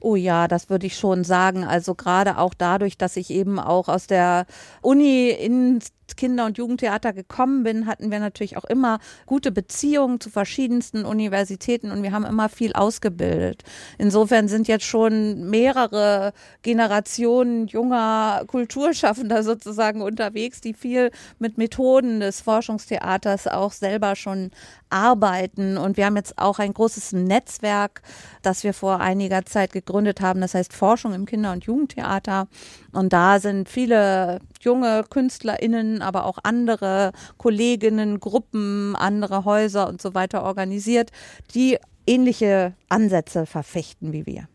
Oh 0.02 0.16
ja, 0.16 0.48
das 0.48 0.70
würde 0.70 0.88
ich 0.88 0.98
schon 0.98 1.24
sagen. 1.24 1.64
Also 1.64 1.96
gerade 1.96 2.38
auch 2.38 2.54
dadurch, 2.54 2.98
dass 2.98 3.18
ich 3.18 3.30
eben 3.30 3.60
auch 3.60 3.88
aus 3.90 4.08
der 4.08 4.46
Uni 4.82 5.30
ins 5.30 5.92
Kinder- 6.16 6.46
und 6.46 6.58
Jugendtheater 6.58 7.14
gekommen 7.14 7.64
bin, 7.64 7.86
hatten 7.86 8.12
wir 8.12 8.20
natürlich 8.20 8.58
auch 8.58 8.66
immer 8.66 9.00
gute 9.26 9.52
Beziehungen 9.52 10.20
zu 10.20 10.30
verschiedensten 10.30 11.06
Universitäten 11.06 11.92
und 11.92 12.04
wir 12.04 12.12
haben 12.12 12.26
immer 12.26 12.50
viel 12.50 12.74
ausgebildet. 12.74 13.64
Insofern 13.98 14.48
sind 14.48 14.68
jetzt 14.68 14.86
schon 14.86 15.50
mehrere 15.50 16.34
Generationen 16.62 17.68
junger 17.68 18.44
Kulturschaffender 18.48 19.44
sozusagen 19.44 20.02
unterwegs, 20.02 20.62
die 20.62 20.74
viel 20.74 21.12
mit 21.40 21.58
Methoden 21.58 22.20
des 22.20 22.42
Forschungstheaters 22.42 23.48
auch 23.48 23.72
selber 23.72 24.16
schon 24.16 24.52
arbeiten. 24.94 25.78
Und 25.78 25.98
wir 25.98 26.06
haben 26.06 26.16
jetzt 26.16 26.38
auch 26.38 26.60
ein 26.60 26.74
großes 26.74 27.14
Netzwerk, 27.14 28.04
das 28.44 28.64
wir 28.64 28.74
vor 28.74 29.00
einiger 29.00 29.44
Zeit 29.46 29.74
gegründet 29.74 30.22
haben. 30.22 30.40
Das 30.40 30.54
heißt 30.54 30.72
Forschung 30.72 31.14
im 31.14 31.26
Kinder- 31.26 31.52
und 31.52 31.66
Jugendtheater. 31.66 32.48
Und 32.92 33.12
da 33.12 33.40
sind 33.40 33.68
viele 33.68 34.40
junge 34.62 35.04
KünstlerInnen, 35.10 36.03
aber 36.04 36.26
auch 36.26 36.38
andere 36.44 37.12
Kolleginnen, 37.38 38.20
Gruppen, 38.20 38.96
andere 38.96 39.46
Häuser 39.46 39.88
und 39.88 40.02
so 40.02 40.14
weiter 40.14 40.44
organisiert, 40.44 41.12
die 41.56 41.78
ähnliche 42.06 42.74
Ansätze 42.90 43.46
verfechten 43.46 44.14
wie 44.14 44.26
wir. 44.26 44.48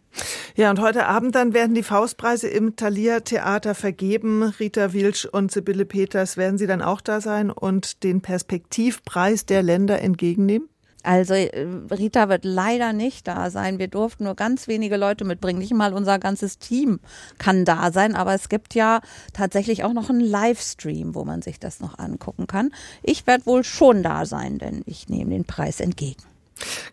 Ja, 0.57 0.71
und 0.71 0.81
heute 0.81 1.07
Abend 1.07 1.35
dann 1.35 1.55
werden 1.55 1.75
die 1.75 1.83
Faustpreise 1.83 2.49
im 2.49 2.75
Thalia 2.75 3.21
Theater 3.21 3.75
vergeben. 3.75 4.43
Rita 4.43 4.93
Wilsch 4.93 5.25
und 5.25 5.53
Sibylle 5.53 5.85
Peters, 5.85 6.37
werden 6.37 6.59
Sie 6.59 6.67
dann 6.67 6.83
auch 6.83 7.01
da 7.01 7.21
sein 7.21 7.51
und 7.51 8.03
den 8.03 8.21
Perspektivpreis 8.21 9.47
der 9.47 9.63
Länder 9.63 10.03
entgegennehmen? 10.03 10.69
Also 11.09 11.33
äh, 11.33 11.67
Rita 11.91 12.29
wird 12.29 12.45
leider 12.45 12.93
nicht 12.93 13.27
da 13.27 13.49
sein. 13.49 13.79
Wir 13.79 13.89
durften 13.89 14.25
nur 14.25 14.35
ganz 14.35 14.69
wenige 14.69 14.99
Leute 14.99 15.25
mitbringen. 15.25 15.59
Nicht 15.59 15.73
mal 15.73 15.95
unser 15.95 16.19
ganzes 16.19 16.59
Team 16.59 17.01
kann 17.39 17.65
da 17.65 17.93
sein, 17.93 18.15
aber 18.15 18.35
es 18.35 18.51
gibt 18.51 18.75
ja 18.75 19.01
tatsächlich 19.33 19.85
auch 19.85 19.95
noch 19.95 20.11
einen 20.11 20.21
Livestream, 20.21 21.15
wo 21.15 21.25
man 21.25 21.41
sich 21.41 21.59
das 21.59 21.81
noch 21.81 21.99
angucken 21.99 22.47
kann. 22.47 22.73
Ich 23.03 23.27
werde 23.27 23.47
wohl 23.47 23.65
schon 23.65 24.03
da 24.03 24.27
sein, 24.27 24.59
denn 24.59 24.83
ich 24.85 25.09
nehme 25.09 25.31
den 25.31 25.47
Preis 25.47 25.81
entgegen. 25.81 26.23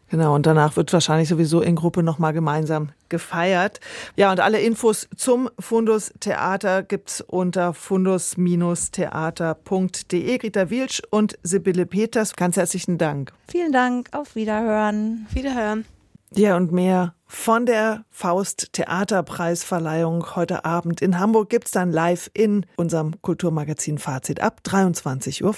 Genau, 0.10 0.36
und 0.36 0.46
danach 0.46 0.76
wird 0.76 0.92
wahrscheinlich 0.94 1.30
sowieso 1.30 1.62
in 1.62 1.76
Gruppe 1.76 2.04
nochmal 2.04 2.34
gemeinsam 2.34 2.90
gefeiert. 3.10 3.80
Ja, 4.16 4.32
und 4.32 4.40
alle 4.40 4.62
Infos 4.62 5.08
zum 5.16 5.50
Fundus 5.60 6.14
Theater 6.20 6.84
gibt's 6.84 7.22
unter 7.22 7.74
fundus-theater.de. 7.74 10.42
Rita 10.42 10.70
Wilsch 10.70 11.02
und 11.10 11.38
Sibylle 11.44 11.86
Peters, 11.86 12.36
ganz 12.36 12.58
herzlichen 12.58 12.98
Dank. 12.98 13.32
Vielen 13.50 13.72
Dank, 13.72 14.10
auf 14.12 14.36
Wiederhören. 14.36 15.28
Wiederhören. 15.32 15.86
Ja, 16.34 16.58
und 16.58 16.72
mehr 16.72 17.14
von 17.28 17.66
der 17.66 18.06
Faust 18.10 18.74
Theaterpreisverleihung 18.74 20.36
heute 20.36 20.66
Abend 20.66 21.02
in 21.02 21.20
Hamburg 21.20 21.50
gibt's 21.50 21.72
dann 21.72 21.92
live 21.92 22.30
in 22.34 22.66
unserem 22.76 23.22
Kulturmagazin 23.22 23.98
Fazit 23.98 24.42
ab 24.42 24.62
23.05 24.66 25.44
Uhr. 25.44 25.56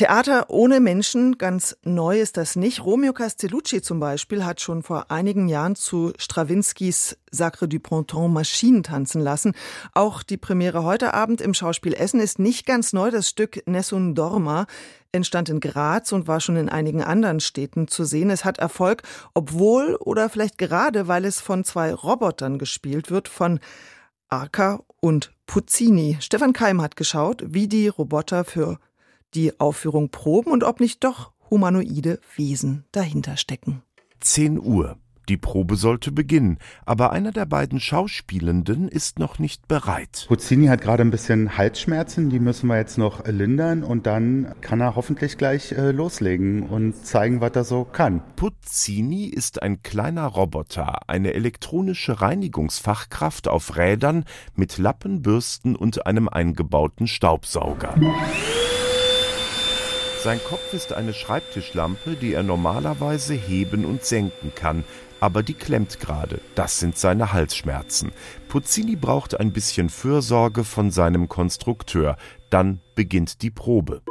Theater 0.00 0.48
ohne 0.48 0.80
Menschen, 0.80 1.36
ganz 1.36 1.76
neu 1.82 2.22
ist 2.22 2.38
das 2.38 2.56
nicht. 2.56 2.82
Romeo 2.82 3.12
Castellucci 3.12 3.82
zum 3.82 4.00
Beispiel 4.00 4.46
hat 4.46 4.62
schon 4.62 4.82
vor 4.82 5.10
einigen 5.10 5.46
Jahren 5.46 5.76
zu 5.76 6.14
Strawinskys 6.16 7.18
Sacre 7.30 7.68
du 7.68 7.78
Printemps 7.78 8.32
Maschinen 8.32 8.82
tanzen 8.82 9.20
lassen. 9.20 9.52
Auch 9.92 10.22
die 10.22 10.38
Premiere 10.38 10.84
heute 10.84 11.12
Abend 11.12 11.42
im 11.42 11.52
Schauspiel 11.52 11.92
Essen 11.92 12.18
ist 12.18 12.38
nicht 12.38 12.64
ganz 12.64 12.94
neu. 12.94 13.10
Das 13.10 13.28
Stück 13.28 13.62
Nessun 13.66 14.14
Dorma 14.14 14.64
entstand 15.12 15.50
in 15.50 15.60
Graz 15.60 16.12
und 16.12 16.26
war 16.26 16.40
schon 16.40 16.56
in 16.56 16.70
einigen 16.70 17.02
anderen 17.02 17.40
Städten 17.40 17.86
zu 17.86 18.04
sehen. 18.04 18.30
Es 18.30 18.46
hat 18.46 18.56
Erfolg, 18.56 19.02
obwohl 19.34 19.96
oder 19.96 20.30
vielleicht 20.30 20.56
gerade, 20.56 21.08
weil 21.08 21.26
es 21.26 21.42
von 21.42 21.62
zwei 21.62 21.92
Robotern 21.92 22.58
gespielt 22.58 23.10
wird, 23.10 23.28
von 23.28 23.60
Arca 24.30 24.82
und 25.02 25.30
Puccini. 25.44 26.16
Stefan 26.20 26.54
Keim 26.54 26.80
hat 26.80 26.96
geschaut, 26.96 27.44
wie 27.46 27.68
die 27.68 27.88
Roboter 27.88 28.44
für 28.46 28.78
die 29.34 29.58
Aufführung 29.60 30.10
proben 30.10 30.52
und 30.52 30.64
ob 30.64 30.80
nicht 30.80 31.04
doch 31.04 31.32
humanoide 31.50 32.20
Wesen 32.36 32.84
dahinter 32.92 33.36
stecken. 33.36 33.82
10 34.20 34.60
Uhr. 34.60 34.96
Die 35.30 35.36
Probe 35.36 35.76
sollte 35.76 36.10
beginnen, 36.10 36.58
aber 36.84 37.12
einer 37.12 37.30
der 37.30 37.46
beiden 37.46 37.78
Schauspielenden 37.78 38.88
ist 38.88 39.20
noch 39.20 39.38
nicht 39.38 39.68
bereit. 39.68 40.24
Puccini 40.26 40.66
hat 40.66 40.80
gerade 40.80 41.04
ein 41.04 41.12
bisschen 41.12 41.56
Halsschmerzen, 41.56 42.30
die 42.30 42.40
müssen 42.40 42.66
wir 42.66 42.78
jetzt 42.78 42.98
noch 42.98 43.24
lindern 43.28 43.84
und 43.84 44.08
dann 44.08 44.56
kann 44.60 44.80
er 44.80 44.96
hoffentlich 44.96 45.38
gleich 45.38 45.70
äh, 45.70 45.92
loslegen 45.92 46.64
und 46.64 47.06
zeigen, 47.06 47.40
was 47.40 47.52
er 47.52 47.62
so 47.62 47.84
kann. 47.84 48.22
Puccini 48.34 49.26
ist 49.26 49.62
ein 49.62 49.84
kleiner 49.84 50.26
Roboter, 50.26 51.08
eine 51.08 51.32
elektronische 51.34 52.20
Reinigungsfachkraft 52.20 53.46
auf 53.46 53.76
Rädern 53.76 54.24
mit 54.56 54.78
Lappen, 54.78 55.22
Bürsten 55.22 55.76
und 55.76 56.08
einem 56.08 56.28
eingebauten 56.28 57.06
Staubsauger. 57.06 57.94
Sein 60.22 60.38
Kopf 60.44 60.74
ist 60.74 60.92
eine 60.92 61.14
Schreibtischlampe, 61.14 62.14
die 62.14 62.34
er 62.34 62.42
normalerweise 62.42 63.32
heben 63.32 63.86
und 63.86 64.04
senken 64.04 64.52
kann, 64.54 64.84
aber 65.18 65.42
die 65.42 65.54
klemmt 65.54 65.98
gerade. 65.98 66.42
Das 66.54 66.78
sind 66.78 66.98
seine 66.98 67.32
Halsschmerzen. 67.32 68.12
Puccini 68.50 68.96
braucht 68.96 69.40
ein 69.40 69.50
bisschen 69.50 69.88
Fürsorge 69.88 70.64
von 70.64 70.90
seinem 70.90 71.28
Konstrukteur. 71.28 72.18
Dann 72.50 72.80
beginnt 72.94 73.40
die 73.40 73.50
Probe. 73.50 74.02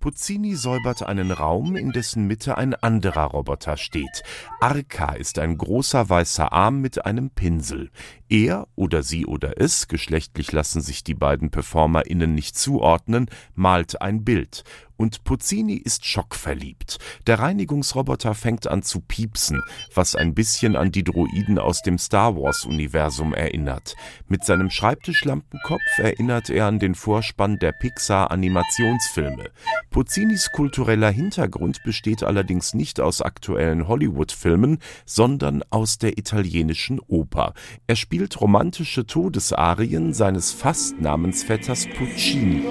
Puccini 0.00 0.54
säubert 0.54 1.02
einen 1.02 1.32
Raum, 1.32 1.74
in 1.74 1.90
dessen 1.90 2.28
Mitte 2.28 2.56
ein 2.56 2.74
anderer 2.74 3.24
Roboter 3.24 3.76
steht. 3.76 4.22
Arca 4.60 5.14
ist 5.14 5.40
ein 5.40 5.58
großer 5.58 6.08
weißer 6.08 6.52
Arm 6.52 6.80
mit 6.80 7.04
einem 7.04 7.30
Pinsel. 7.30 7.90
Er 8.28 8.68
oder 8.76 9.02
sie 9.02 9.26
oder 9.26 9.60
es, 9.60 9.88
geschlechtlich 9.88 10.52
lassen 10.52 10.82
sich 10.82 11.02
die 11.02 11.14
beiden 11.14 11.50
PerformerInnen 11.50 12.34
nicht 12.34 12.58
zuordnen, 12.58 13.30
malt 13.54 14.02
ein 14.02 14.24
Bild. 14.24 14.64
Und 14.98 15.22
Puccini 15.22 15.74
ist 15.74 16.04
schockverliebt. 16.04 16.98
Der 17.28 17.38
Reinigungsroboter 17.38 18.34
fängt 18.34 18.66
an 18.66 18.82
zu 18.82 18.98
piepsen, 18.98 19.62
was 19.94 20.16
ein 20.16 20.34
bisschen 20.34 20.74
an 20.74 20.90
die 20.90 21.04
Droiden 21.04 21.60
aus 21.60 21.82
dem 21.82 21.98
Star 21.98 22.34
Wars-Universum 22.34 23.32
erinnert. 23.32 23.94
Mit 24.26 24.44
seinem 24.44 24.70
Schreibtischlampenkopf 24.70 25.98
erinnert 25.98 26.50
er 26.50 26.66
an 26.66 26.80
den 26.80 26.96
Vorspann 26.96 27.60
der 27.60 27.70
Pixar-Animationsfilme. 27.70 29.50
Puccinis 29.90 30.50
kultureller 30.50 31.10
Hintergrund 31.10 31.80
besteht 31.84 32.24
allerdings 32.24 32.74
nicht 32.74 33.00
aus 33.00 33.22
aktuellen 33.22 33.86
Hollywood-Filmen, 33.86 34.78
sondern 35.06 35.62
aus 35.70 35.98
der 35.98 36.18
italienischen 36.18 36.98
Oper. 37.06 37.54
Er 37.86 37.94
spielt 37.94 38.17
romantische 38.40 39.06
Todesarien 39.06 40.12
seines 40.12 40.52
Fastnamensvetters 40.52 41.86
Puccini. 41.96 42.64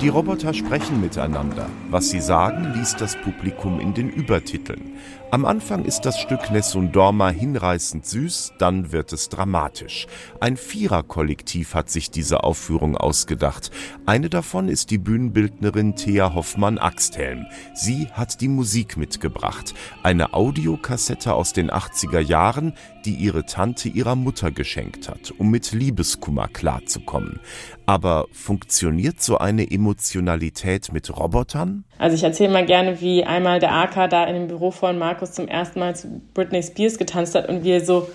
Die 0.00 0.08
Roboter 0.08 0.52
sprechen 0.52 1.00
miteinander. 1.00 1.66
Was 1.90 2.10
sie 2.10 2.20
sagen, 2.20 2.74
liest 2.74 3.00
das 3.00 3.16
Publikum 3.22 3.80
in 3.80 3.94
den 3.94 4.10
Übertiteln. 4.10 4.98
Am 5.34 5.46
Anfang 5.46 5.84
ist 5.84 6.02
das 6.02 6.20
Stück 6.20 6.52
Nessun 6.52 6.92
Dorma 6.92 7.28
hinreißend 7.28 8.06
süß, 8.06 8.52
dann 8.60 8.92
wird 8.92 9.12
es 9.12 9.30
dramatisch. 9.30 10.06
Ein 10.38 10.56
Viererkollektiv 10.56 11.74
hat 11.74 11.90
sich 11.90 12.12
diese 12.12 12.44
Aufführung 12.44 12.96
ausgedacht. 12.96 13.72
Eine 14.06 14.30
davon 14.30 14.68
ist 14.68 14.92
die 14.92 14.98
Bühnenbildnerin 14.98 15.96
Thea 15.96 16.34
Hoffmann-Axthelm. 16.34 17.46
Sie 17.74 18.06
hat 18.12 18.42
die 18.42 18.46
Musik 18.46 18.96
mitgebracht. 18.96 19.74
Eine 20.04 20.34
Audiokassette 20.34 21.34
aus 21.34 21.52
den 21.52 21.68
80er 21.68 22.20
Jahren, 22.20 22.72
die 23.04 23.14
ihre 23.14 23.44
Tante 23.44 23.88
ihrer 23.88 24.14
Mutter 24.14 24.52
geschenkt 24.52 25.08
hat, 25.08 25.32
um 25.36 25.50
mit 25.50 25.72
Liebeskummer 25.72 26.46
klarzukommen. 26.46 27.40
Aber 27.86 28.26
funktioniert 28.32 29.20
so 29.20 29.38
eine 29.38 29.70
Emotionalität 29.70 30.92
mit 30.92 31.14
Robotern? 31.14 31.84
Also 31.98 32.16
ich 32.16 32.22
erzähle 32.22 32.52
mal 32.52 32.64
gerne, 32.64 33.00
wie 33.00 33.24
einmal 33.24 33.60
der 33.60 33.72
AK 33.72 34.08
da 34.10 34.24
in 34.24 34.34
dem 34.34 34.46
Büro 34.48 34.70
von 34.70 34.98
Markus 35.24 35.32
zum 35.34 35.48
ersten 35.48 35.80
Mal 35.80 35.96
zu 35.96 36.20
Britney 36.34 36.62
Spears 36.62 36.98
getanzt 36.98 37.34
hat 37.34 37.48
und 37.48 37.64
wir 37.64 37.82
so, 37.82 38.08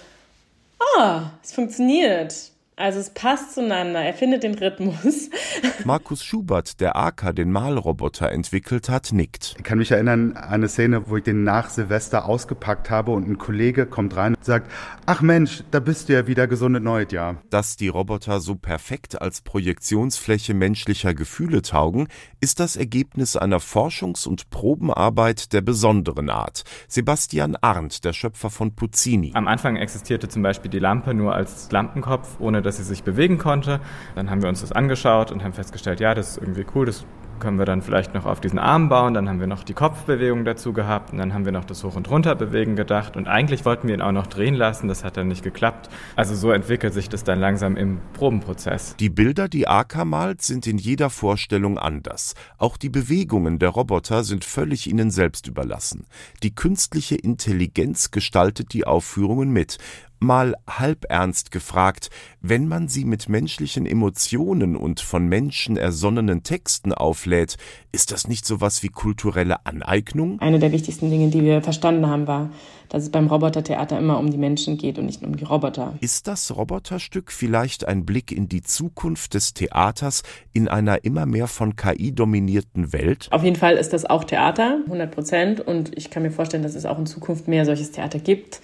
ah, 0.97 1.31
es 1.43 1.51
funktioniert. 1.51 2.35
Also 2.79 2.99
es 2.99 3.09
passt 3.09 3.55
zueinander, 3.55 3.99
er 3.99 4.13
findet 4.13 4.43
den 4.43 4.55
Rhythmus. 4.55 5.29
Markus 5.83 6.23
Schubert, 6.23 6.79
der 6.79 6.95
AK 6.95 7.35
den 7.35 7.51
Malroboter 7.51 8.31
entwickelt 8.31 8.87
hat, 8.87 9.11
nickt. 9.11 9.55
Ich 9.57 9.65
kann 9.65 9.79
mich 9.79 9.91
erinnern 9.91 10.37
an 10.37 10.53
eine 10.53 10.69
Szene, 10.69 11.09
wo 11.09 11.17
ich 11.17 11.23
den 11.23 11.43
nach 11.43 11.69
Silvester 11.69 12.25
ausgepackt 12.25 12.89
habe 12.89 13.11
und 13.11 13.27
ein 13.27 13.37
Kollege 13.37 13.85
kommt 13.85 14.15
rein 14.15 14.33
und 14.33 14.45
sagt, 14.45 14.71
ach 15.05 15.21
Mensch, 15.21 15.61
da 15.71 15.81
bist 15.81 16.07
du 16.07 16.13
ja 16.13 16.25
wieder 16.25 16.47
gesundet 16.47 16.81
neues 16.81 17.11
Jahr. 17.11 17.41
Dass 17.49 17.75
die 17.75 17.89
Roboter 17.89 18.39
so 18.39 18.55
perfekt 18.55 19.21
als 19.21 19.41
Projektionsfläche 19.41 20.53
menschlicher 20.53 21.13
Gefühle 21.13 21.61
taugen, 21.61 22.07
ist 22.39 22.61
das 22.61 22.77
Ergebnis 22.77 23.35
einer 23.35 23.59
Forschungs- 23.59 24.25
und 24.25 24.51
Probenarbeit 24.51 25.51
der 25.51 25.59
besonderen 25.59 26.29
Art. 26.29 26.63
Sebastian 26.87 27.57
Arndt, 27.59 28.05
der 28.05 28.13
Schöpfer 28.13 28.49
von 28.49 28.73
Puccini. 28.73 29.31
Am 29.33 29.49
Anfang 29.49 29.75
existierte 29.75 30.29
zum 30.29 30.43
Beispiel 30.43 30.71
die 30.71 30.79
Lampe 30.79 31.13
nur 31.13 31.35
als 31.35 31.69
Lampenkopf, 31.73 32.39
ohne 32.39 32.61
dass 32.61 32.68
sie 32.77 32.83
sich 32.83 33.03
bewegen 33.03 33.37
konnte. 33.37 33.79
Dann 34.15 34.29
haben 34.29 34.41
wir 34.41 34.49
uns 34.49 34.61
das 34.61 34.71
angeschaut 34.71 35.31
und 35.31 35.43
haben 35.43 35.53
festgestellt, 35.53 35.99
ja, 35.99 36.13
das 36.13 36.31
ist 36.31 36.37
irgendwie 36.37 36.65
cool, 36.73 36.85
das 36.85 37.05
können 37.39 37.57
wir 37.57 37.65
dann 37.65 37.81
vielleicht 37.81 38.13
noch 38.13 38.25
auf 38.25 38.39
diesen 38.41 38.59
Arm 38.59 38.89
bauen. 38.89 39.13
Dann 39.13 39.27
haben 39.27 39.39
wir 39.39 39.47
noch 39.47 39.63
die 39.63 39.73
Kopfbewegung 39.73 40.45
dazu 40.45 40.73
gehabt 40.73 41.11
und 41.11 41.17
dann 41.17 41.33
haben 41.33 41.45
wir 41.45 41.51
noch 41.51 41.65
das 41.65 41.83
Hoch- 41.83 41.95
und 41.95 42.09
Runterbewegen 42.09 42.75
gedacht. 42.75 43.17
Und 43.17 43.27
eigentlich 43.27 43.65
wollten 43.65 43.87
wir 43.87 43.95
ihn 43.95 44.01
auch 44.01 44.11
noch 44.11 44.27
drehen 44.27 44.55
lassen, 44.55 44.87
das 44.87 45.03
hat 45.03 45.17
dann 45.17 45.27
nicht 45.27 45.43
geklappt. 45.43 45.89
Also 46.15 46.35
so 46.35 46.51
entwickelt 46.51 46.93
sich 46.93 47.09
das 47.09 47.23
dann 47.23 47.39
langsam 47.39 47.75
im 47.75 47.99
Probenprozess. 48.13 48.95
Die 48.97 49.09
Bilder, 49.09 49.47
die 49.47 49.67
Aka 49.67 50.05
malt, 50.05 50.41
sind 50.41 50.67
in 50.67 50.77
jeder 50.77 51.09
Vorstellung 51.09 51.77
anders. 51.77 52.35
Auch 52.57 52.77
die 52.77 52.89
Bewegungen 52.89 53.59
der 53.59 53.69
Roboter 53.69 54.23
sind 54.23 54.45
völlig 54.45 54.87
ihnen 54.87 55.11
selbst 55.11 55.47
überlassen. 55.47 56.05
Die 56.43 56.53
künstliche 56.53 57.15
Intelligenz 57.15 58.11
gestaltet 58.11 58.73
die 58.73 58.85
Aufführungen 58.85 59.51
mit 59.51 59.77
mal 60.19 60.55
halb 60.67 61.05
ernst 61.09 61.51
gefragt, 61.51 62.09
wenn 62.41 62.67
man 62.67 62.87
sie 62.87 63.05
mit 63.05 63.29
menschlichen 63.29 63.85
Emotionen 63.85 64.75
und 64.75 64.99
von 64.99 65.27
Menschen 65.27 65.77
ersonnenen 65.77 66.43
Texten 66.43 66.93
auflädt, 66.93 67.57
ist 67.91 68.11
das 68.11 68.27
nicht 68.27 68.45
sowas 68.45 68.83
wie 68.83 68.89
kulturelle 68.89 69.65
Aneignung? 69.65 70.39
Eine 70.39 70.59
der 70.59 70.71
wichtigsten 70.71 71.09
Dinge, 71.09 71.29
die 71.29 71.41
wir 71.43 71.61
verstanden 71.61 72.07
haben, 72.07 72.27
war, 72.27 72.49
dass 72.89 73.03
es 73.03 73.11
beim 73.11 73.27
Robotertheater 73.27 73.97
immer 73.97 74.19
um 74.19 74.31
die 74.31 74.37
Menschen 74.37 74.77
geht 74.77 74.97
und 74.97 75.05
nicht 75.05 75.23
um 75.23 75.37
die 75.37 75.43
Roboter. 75.43 75.93
Ist 76.01 76.27
das 76.27 76.55
Roboterstück 76.55 77.31
vielleicht 77.31 77.87
ein 77.87 78.05
Blick 78.05 78.31
in 78.31 78.49
die 78.49 78.61
Zukunft 78.61 79.35
des 79.35 79.53
Theaters 79.53 80.23
in 80.53 80.67
einer 80.67 81.03
immer 81.03 81.25
mehr 81.25 81.47
von 81.47 81.75
KI 81.75 82.11
dominierten 82.11 82.91
Welt? 82.91 83.27
Auf 83.31 83.43
jeden 83.43 83.55
Fall 83.55 83.75
ist 83.75 83.93
das 83.93 84.05
auch 84.05 84.23
Theater, 84.23 84.79
100 84.85 85.11
Prozent. 85.11 85.61
Und 85.61 85.95
ich 85.97 86.09
kann 86.09 86.23
mir 86.23 86.31
vorstellen, 86.31 86.63
dass 86.63 86.75
es 86.75 86.85
auch 86.85 86.97
in 86.97 87.05
Zukunft 87.05 87.47
mehr 87.47 87.65
solches 87.65 87.91
Theater 87.91 88.19
gibt. 88.19 88.59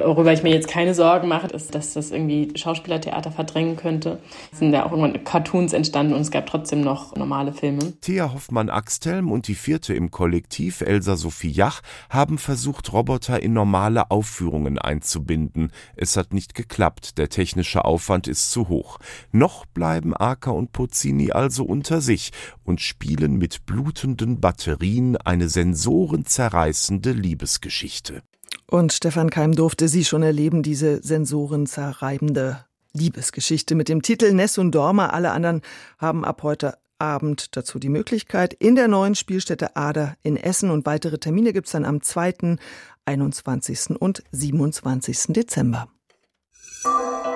Worüber 0.00 0.32
ich 0.32 0.42
mir 0.42 0.52
jetzt 0.52 0.68
keine 0.68 0.94
Sorgen 0.94 1.28
mache, 1.28 1.48
ist, 1.48 1.74
dass 1.74 1.94
das 1.94 2.10
irgendwie 2.10 2.52
Schauspielertheater 2.56 3.30
verdrängen 3.30 3.76
könnte. 3.76 4.18
Es 4.52 4.58
sind 4.58 4.72
ja 4.72 4.86
auch 4.86 4.92
irgendwann 4.92 5.22
Cartoons 5.24 5.72
entstanden 5.72 6.14
und 6.14 6.20
es 6.20 6.30
gab 6.30 6.46
trotzdem 6.46 6.80
noch 6.80 7.14
normale 7.16 7.52
Filme. 7.52 7.92
Thea 8.00 8.32
Hoffmann-Axthelm 8.32 9.30
und 9.30 9.48
die 9.48 9.54
vierte 9.54 9.94
im 9.94 10.10
Kollektiv, 10.10 10.80
Elsa 10.80 11.16
Sophie 11.16 11.50
Jach, 11.50 11.82
haben 12.08 12.38
versucht, 12.38 12.92
Roboter 12.92 13.42
in 13.42 13.52
normale 13.52 14.10
Aufführungen 14.10 14.78
einzubinden. 14.78 15.72
Es 15.96 16.16
hat 16.16 16.32
nicht 16.32 16.54
geklappt, 16.54 17.18
der 17.18 17.28
technische 17.28 17.84
Aufwand 17.84 18.28
ist 18.28 18.50
zu 18.50 18.68
hoch. 18.68 18.98
Noch 19.32 19.66
bleiben 19.66 20.16
Acker 20.16 20.54
und 20.54 20.72
Puccini 20.72 21.32
also 21.32 21.64
unter 21.64 22.00
sich 22.00 22.30
und 22.64 22.80
spielen 22.80 23.36
mit 23.36 23.66
blutenden 23.66 24.40
Batterien 24.40 25.16
eine 25.16 25.48
sensorenzerreißende 25.48 27.12
Liebesgeschichte. 27.12 28.22
Und 28.70 28.92
Stefan 28.92 29.30
Keim 29.30 29.56
durfte 29.56 29.88
sie 29.88 30.04
schon 30.04 30.22
erleben, 30.22 30.62
diese 30.62 31.02
sensorenzerreibende 31.02 32.64
Liebesgeschichte 32.92 33.74
mit 33.74 33.88
dem 33.88 34.00
Titel 34.00 34.32
Ness 34.32 34.58
und 34.58 34.72
Dorma. 34.72 35.08
Alle 35.08 35.32
anderen 35.32 35.62
haben 35.98 36.24
ab 36.24 36.44
heute 36.44 36.78
Abend 36.96 37.56
dazu 37.56 37.80
die 37.80 37.88
Möglichkeit 37.88 38.54
in 38.54 38.76
der 38.76 38.86
neuen 38.86 39.16
Spielstätte 39.16 39.74
Ader 39.74 40.16
in 40.22 40.36
Essen. 40.36 40.70
Und 40.70 40.86
weitere 40.86 41.18
Termine 41.18 41.52
gibt 41.52 41.66
es 41.66 41.72
dann 41.72 41.84
am 41.84 42.00
2., 42.00 42.58
21. 43.06 43.98
und 43.98 44.22
27. 44.30 45.18
Dezember. 45.30 45.88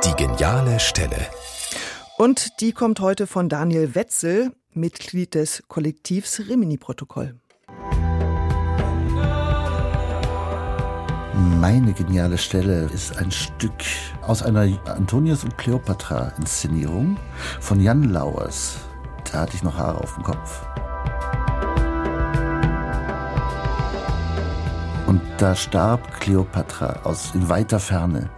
Die 0.05 0.15
geniale 0.15 0.79
Stelle. 0.79 1.27
Und 2.17 2.61
die 2.61 2.71
kommt 2.71 3.01
heute 3.01 3.27
von 3.27 3.49
Daniel 3.49 3.97
Wetzel, 3.97 4.53
Mitglied 4.73 5.35
des 5.35 5.65
Kollektivs 5.67 6.39
Rimini-Protokoll. 6.49 7.41
Meine 11.37 11.93
geniale 11.93 12.39
Stelle 12.39 12.85
ist 12.93 13.19
ein 13.19 13.33
Stück 13.33 13.73
aus 14.23 14.45
einer 14.45 14.69
Antonius 14.87 15.43
und 15.43 15.59
Cleopatra 15.59 16.33
Inszenierung 16.39 17.17
von 17.61 17.81
Jan 17.81 18.05
Lauers. 18.05 18.77
Da 19.25 19.41
hatte 19.41 19.57
ich 19.57 19.65
noch 19.65 19.77
Haare 19.77 19.99
auf 19.99 20.15
dem 20.15 20.23
Kopf. 20.23 20.65
Und 25.09 25.21
da 25.39 25.57
starb 25.57 26.21
Cleopatra 26.21 27.01
aus 27.03 27.35
in 27.35 27.49
weiter 27.49 27.81
Ferne 27.81 28.31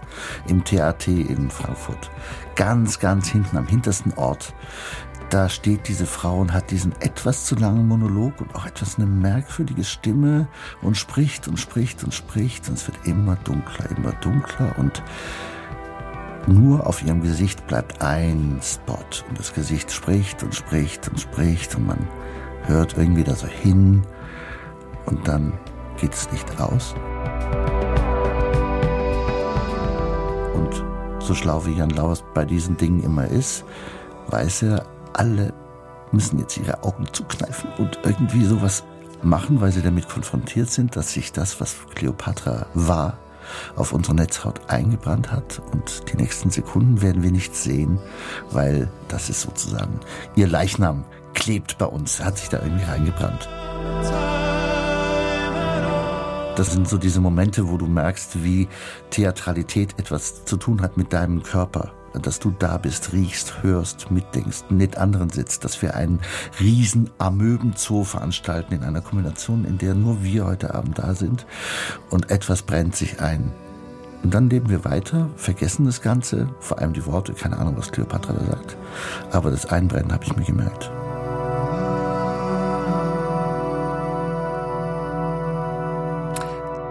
im 0.48 0.64
TAT 0.64 1.09
in 1.09 1.50
Frankfurt. 1.50 2.11
Ganz, 2.54 2.98
ganz 2.98 3.28
hinten 3.28 3.59
am 3.59 3.66
hintersten 3.66 4.14
Ort 4.14 4.54
da 5.30 5.48
steht 5.48 5.88
diese 5.88 6.06
Frau 6.06 6.38
und 6.38 6.52
hat 6.52 6.70
diesen 6.70 6.92
etwas 7.00 7.46
zu 7.46 7.56
langen 7.56 7.88
Monolog 7.88 8.40
und 8.40 8.54
auch 8.54 8.66
etwas 8.66 8.96
eine 8.96 9.06
merkwürdige 9.06 9.84
Stimme 9.84 10.46
und 10.82 10.96
spricht 10.96 11.48
und 11.48 11.58
spricht 11.58 12.04
und 12.04 12.14
spricht 12.14 12.68
und 12.68 12.74
es 12.74 12.86
wird 12.86 12.98
immer 13.06 13.36
dunkler, 13.36 13.90
immer 13.96 14.12
dunkler 14.12 14.74
und 14.78 15.02
nur 16.46 16.86
auf 16.86 17.02
ihrem 17.02 17.22
Gesicht 17.22 17.66
bleibt 17.66 18.02
ein 18.02 18.60
Spot 18.62 18.98
und 19.28 19.38
das 19.38 19.52
Gesicht 19.52 19.90
spricht 19.90 20.44
und 20.44 20.54
spricht 20.54 21.08
und 21.08 21.18
spricht 21.18 21.74
und 21.74 21.86
man 21.86 22.08
hört 22.62 22.96
irgendwie 22.96 23.24
da 23.24 23.34
so 23.34 23.48
hin 23.48 24.02
und 25.06 25.26
dann 25.26 25.52
geht 26.00 26.14
es 26.14 26.30
nicht 26.30 26.60
aus. 26.60 26.94
Und 30.54 30.84
so 31.18 31.34
schlau 31.34 31.66
wie 31.66 31.72
Jan 31.72 31.90
Lauers 31.90 32.22
bei 32.32 32.44
diesen 32.44 32.76
Dingen 32.76 33.02
immer 33.02 33.26
ist, 33.26 33.64
weiß 34.28 34.62
er, 34.62 34.86
alle 35.18 35.52
müssen 36.12 36.38
jetzt 36.38 36.57
ihre 36.57 36.83
Augen 36.85 37.07
zukneifen 37.12 37.70
und 37.79 37.98
irgendwie 38.05 38.44
sowas 38.44 38.85
machen, 39.22 39.61
weil 39.61 39.72
sie 39.72 39.83
damit 39.83 40.09
konfrontiert 40.09 40.70
sind, 40.70 40.96
dass 40.96 41.12
sich 41.12 41.33
das, 41.33 41.61
was 41.61 41.76
Cleopatra 41.94 42.66
war, 42.74 43.18
auf 43.76 43.92
unsere 43.92 44.14
Netzhaut 44.14 44.61
eingebrannt 44.68 45.31
hat 45.31 45.62
und 45.72 46.11
die 46.11 46.16
nächsten 46.16 46.50
Sekunden 46.50 47.00
werden 47.00 47.22
wir 47.22 47.31
nichts 47.31 47.62
sehen, 47.62 47.98
weil 48.50 48.90
das 49.09 49.31
ist 49.31 49.42
sozusagen 49.42 50.00
ihr 50.35 50.48
Leichnam 50.48 51.05
klebt 51.35 51.79
bei 51.79 51.87
uns, 51.87 52.22
hat 52.24 52.38
sich 52.38 52.48
da 52.48 52.61
irgendwie 52.62 52.85
reingebrannt. 52.85 53.48
Das 56.57 56.72
sind 56.72 56.88
so 56.88 56.96
diese 56.96 57.20
Momente, 57.20 57.68
wo 57.68 57.76
du 57.76 57.87
merkst, 57.87 58.42
wie 58.42 58.66
Theatralität 59.11 59.98
etwas 59.98 60.46
zu 60.46 60.57
tun 60.57 60.81
hat 60.81 60.96
mit 60.96 61.12
deinem 61.12 61.42
Körper. 61.42 61.92
Dass 62.22 62.38
du 62.38 62.52
da 62.59 62.79
bist, 62.79 63.12
riechst, 63.12 63.62
hörst, 63.62 64.11
mitdenkst, 64.11 64.64
mit 64.70 64.96
anderen 64.96 65.31
sitzt, 65.31 65.64
dass 65.64 65.81
wir 65.83 65.94
einen 65.94 66.20
riesen 66.61 67.11
Amöbenzoo 67.18 68.05
veranstalten 68.05 68.74
in 68.74 68.83
einer 68.83 69.00
Kombination, 69.00 69.64
in 69.64 69.79
der 69.79 69.94
nur 69.94 70.22
wir 70.22 70.46
heute 70.46 70.74
Abend 70.74 70.98
da 70.98 71.14
sind 71.14 71.46
und 72.11 72.31
etwas 72.31 72.62
brennt 72.62 72.96
sich 72.96 73.20
ein. 73.20 73.52
Und 74.22 74.35
dann 74.35 74.50
leben 74.50 74.68
wir 74.70 74.85
weiter, 74.85 75.29
vergessen 75.37 75.85
das 75.87 76.02
Ganze, 76.02 76.48
vor 76.59 76.79
allem 76.79 76.92
die 76.92 77.07
Worte, 77.07 77.33
keine 77.33 77.59
Ahnung, 77.59 77.76
was 77.76 77.92
Cleopatra 77.92 78.33
da 78.33 78.44
sagt. 78.44 78.76
Aber 79.31 79.50
das 79.50 79.66
Einbrennen 79.66 80.12
habe 80.12 80.24
ich 80.24 80.37
mir 80.37 80.44
gemerkt. 80.44 80.90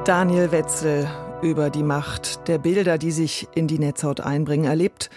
Daniel 0.06 0.52
Wetzel 0.52 1.10
über 1.46 1.70
die 1.70 1.84
Macht 1.84 2.48
der 2.48 2.58
Bilder, 2.58 2.98
die 2.98 3.12
sich 3.12 3.48
in 3.54 3.68
die 3.68 3.78
Netzhaut 3.78 4.20
einbringen, 4.20 4.66
erlebt 4.66 5.12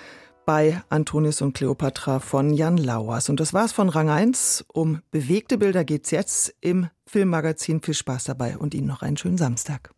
bei 0.45 0.83
Antonius 0.91 1.41
und 1.41 1.55
Cleopatra 1.55 2.21
von 2.21 2.53
Jan 2.53 2.77
Lauers. 2.77 3.31
Und 3.31 3.41
das 3.41 3.55
war's 3.55 3.73
von 3.73 3.89
Rang 3.89 4.11
1. 4.11 4.67
Um 4.69 5.01
bewegte 5.11 5.57
Bilder 5.57 5.85
geht's 5.85 6.11
jetzt 6.11 6.55
im 6.61 6.89
Filmmagazin. 7.07 7.81
Viel 7.81 7.95
Spaß 7.95 8.25
dabei 8.25 8.59
und 8.59 8.75
Ihnen 8.75 8.87
noch 8.87 9.01
einen 9.01 9.17
schönen 9.17 9.39
Samstag. 9.39 9.91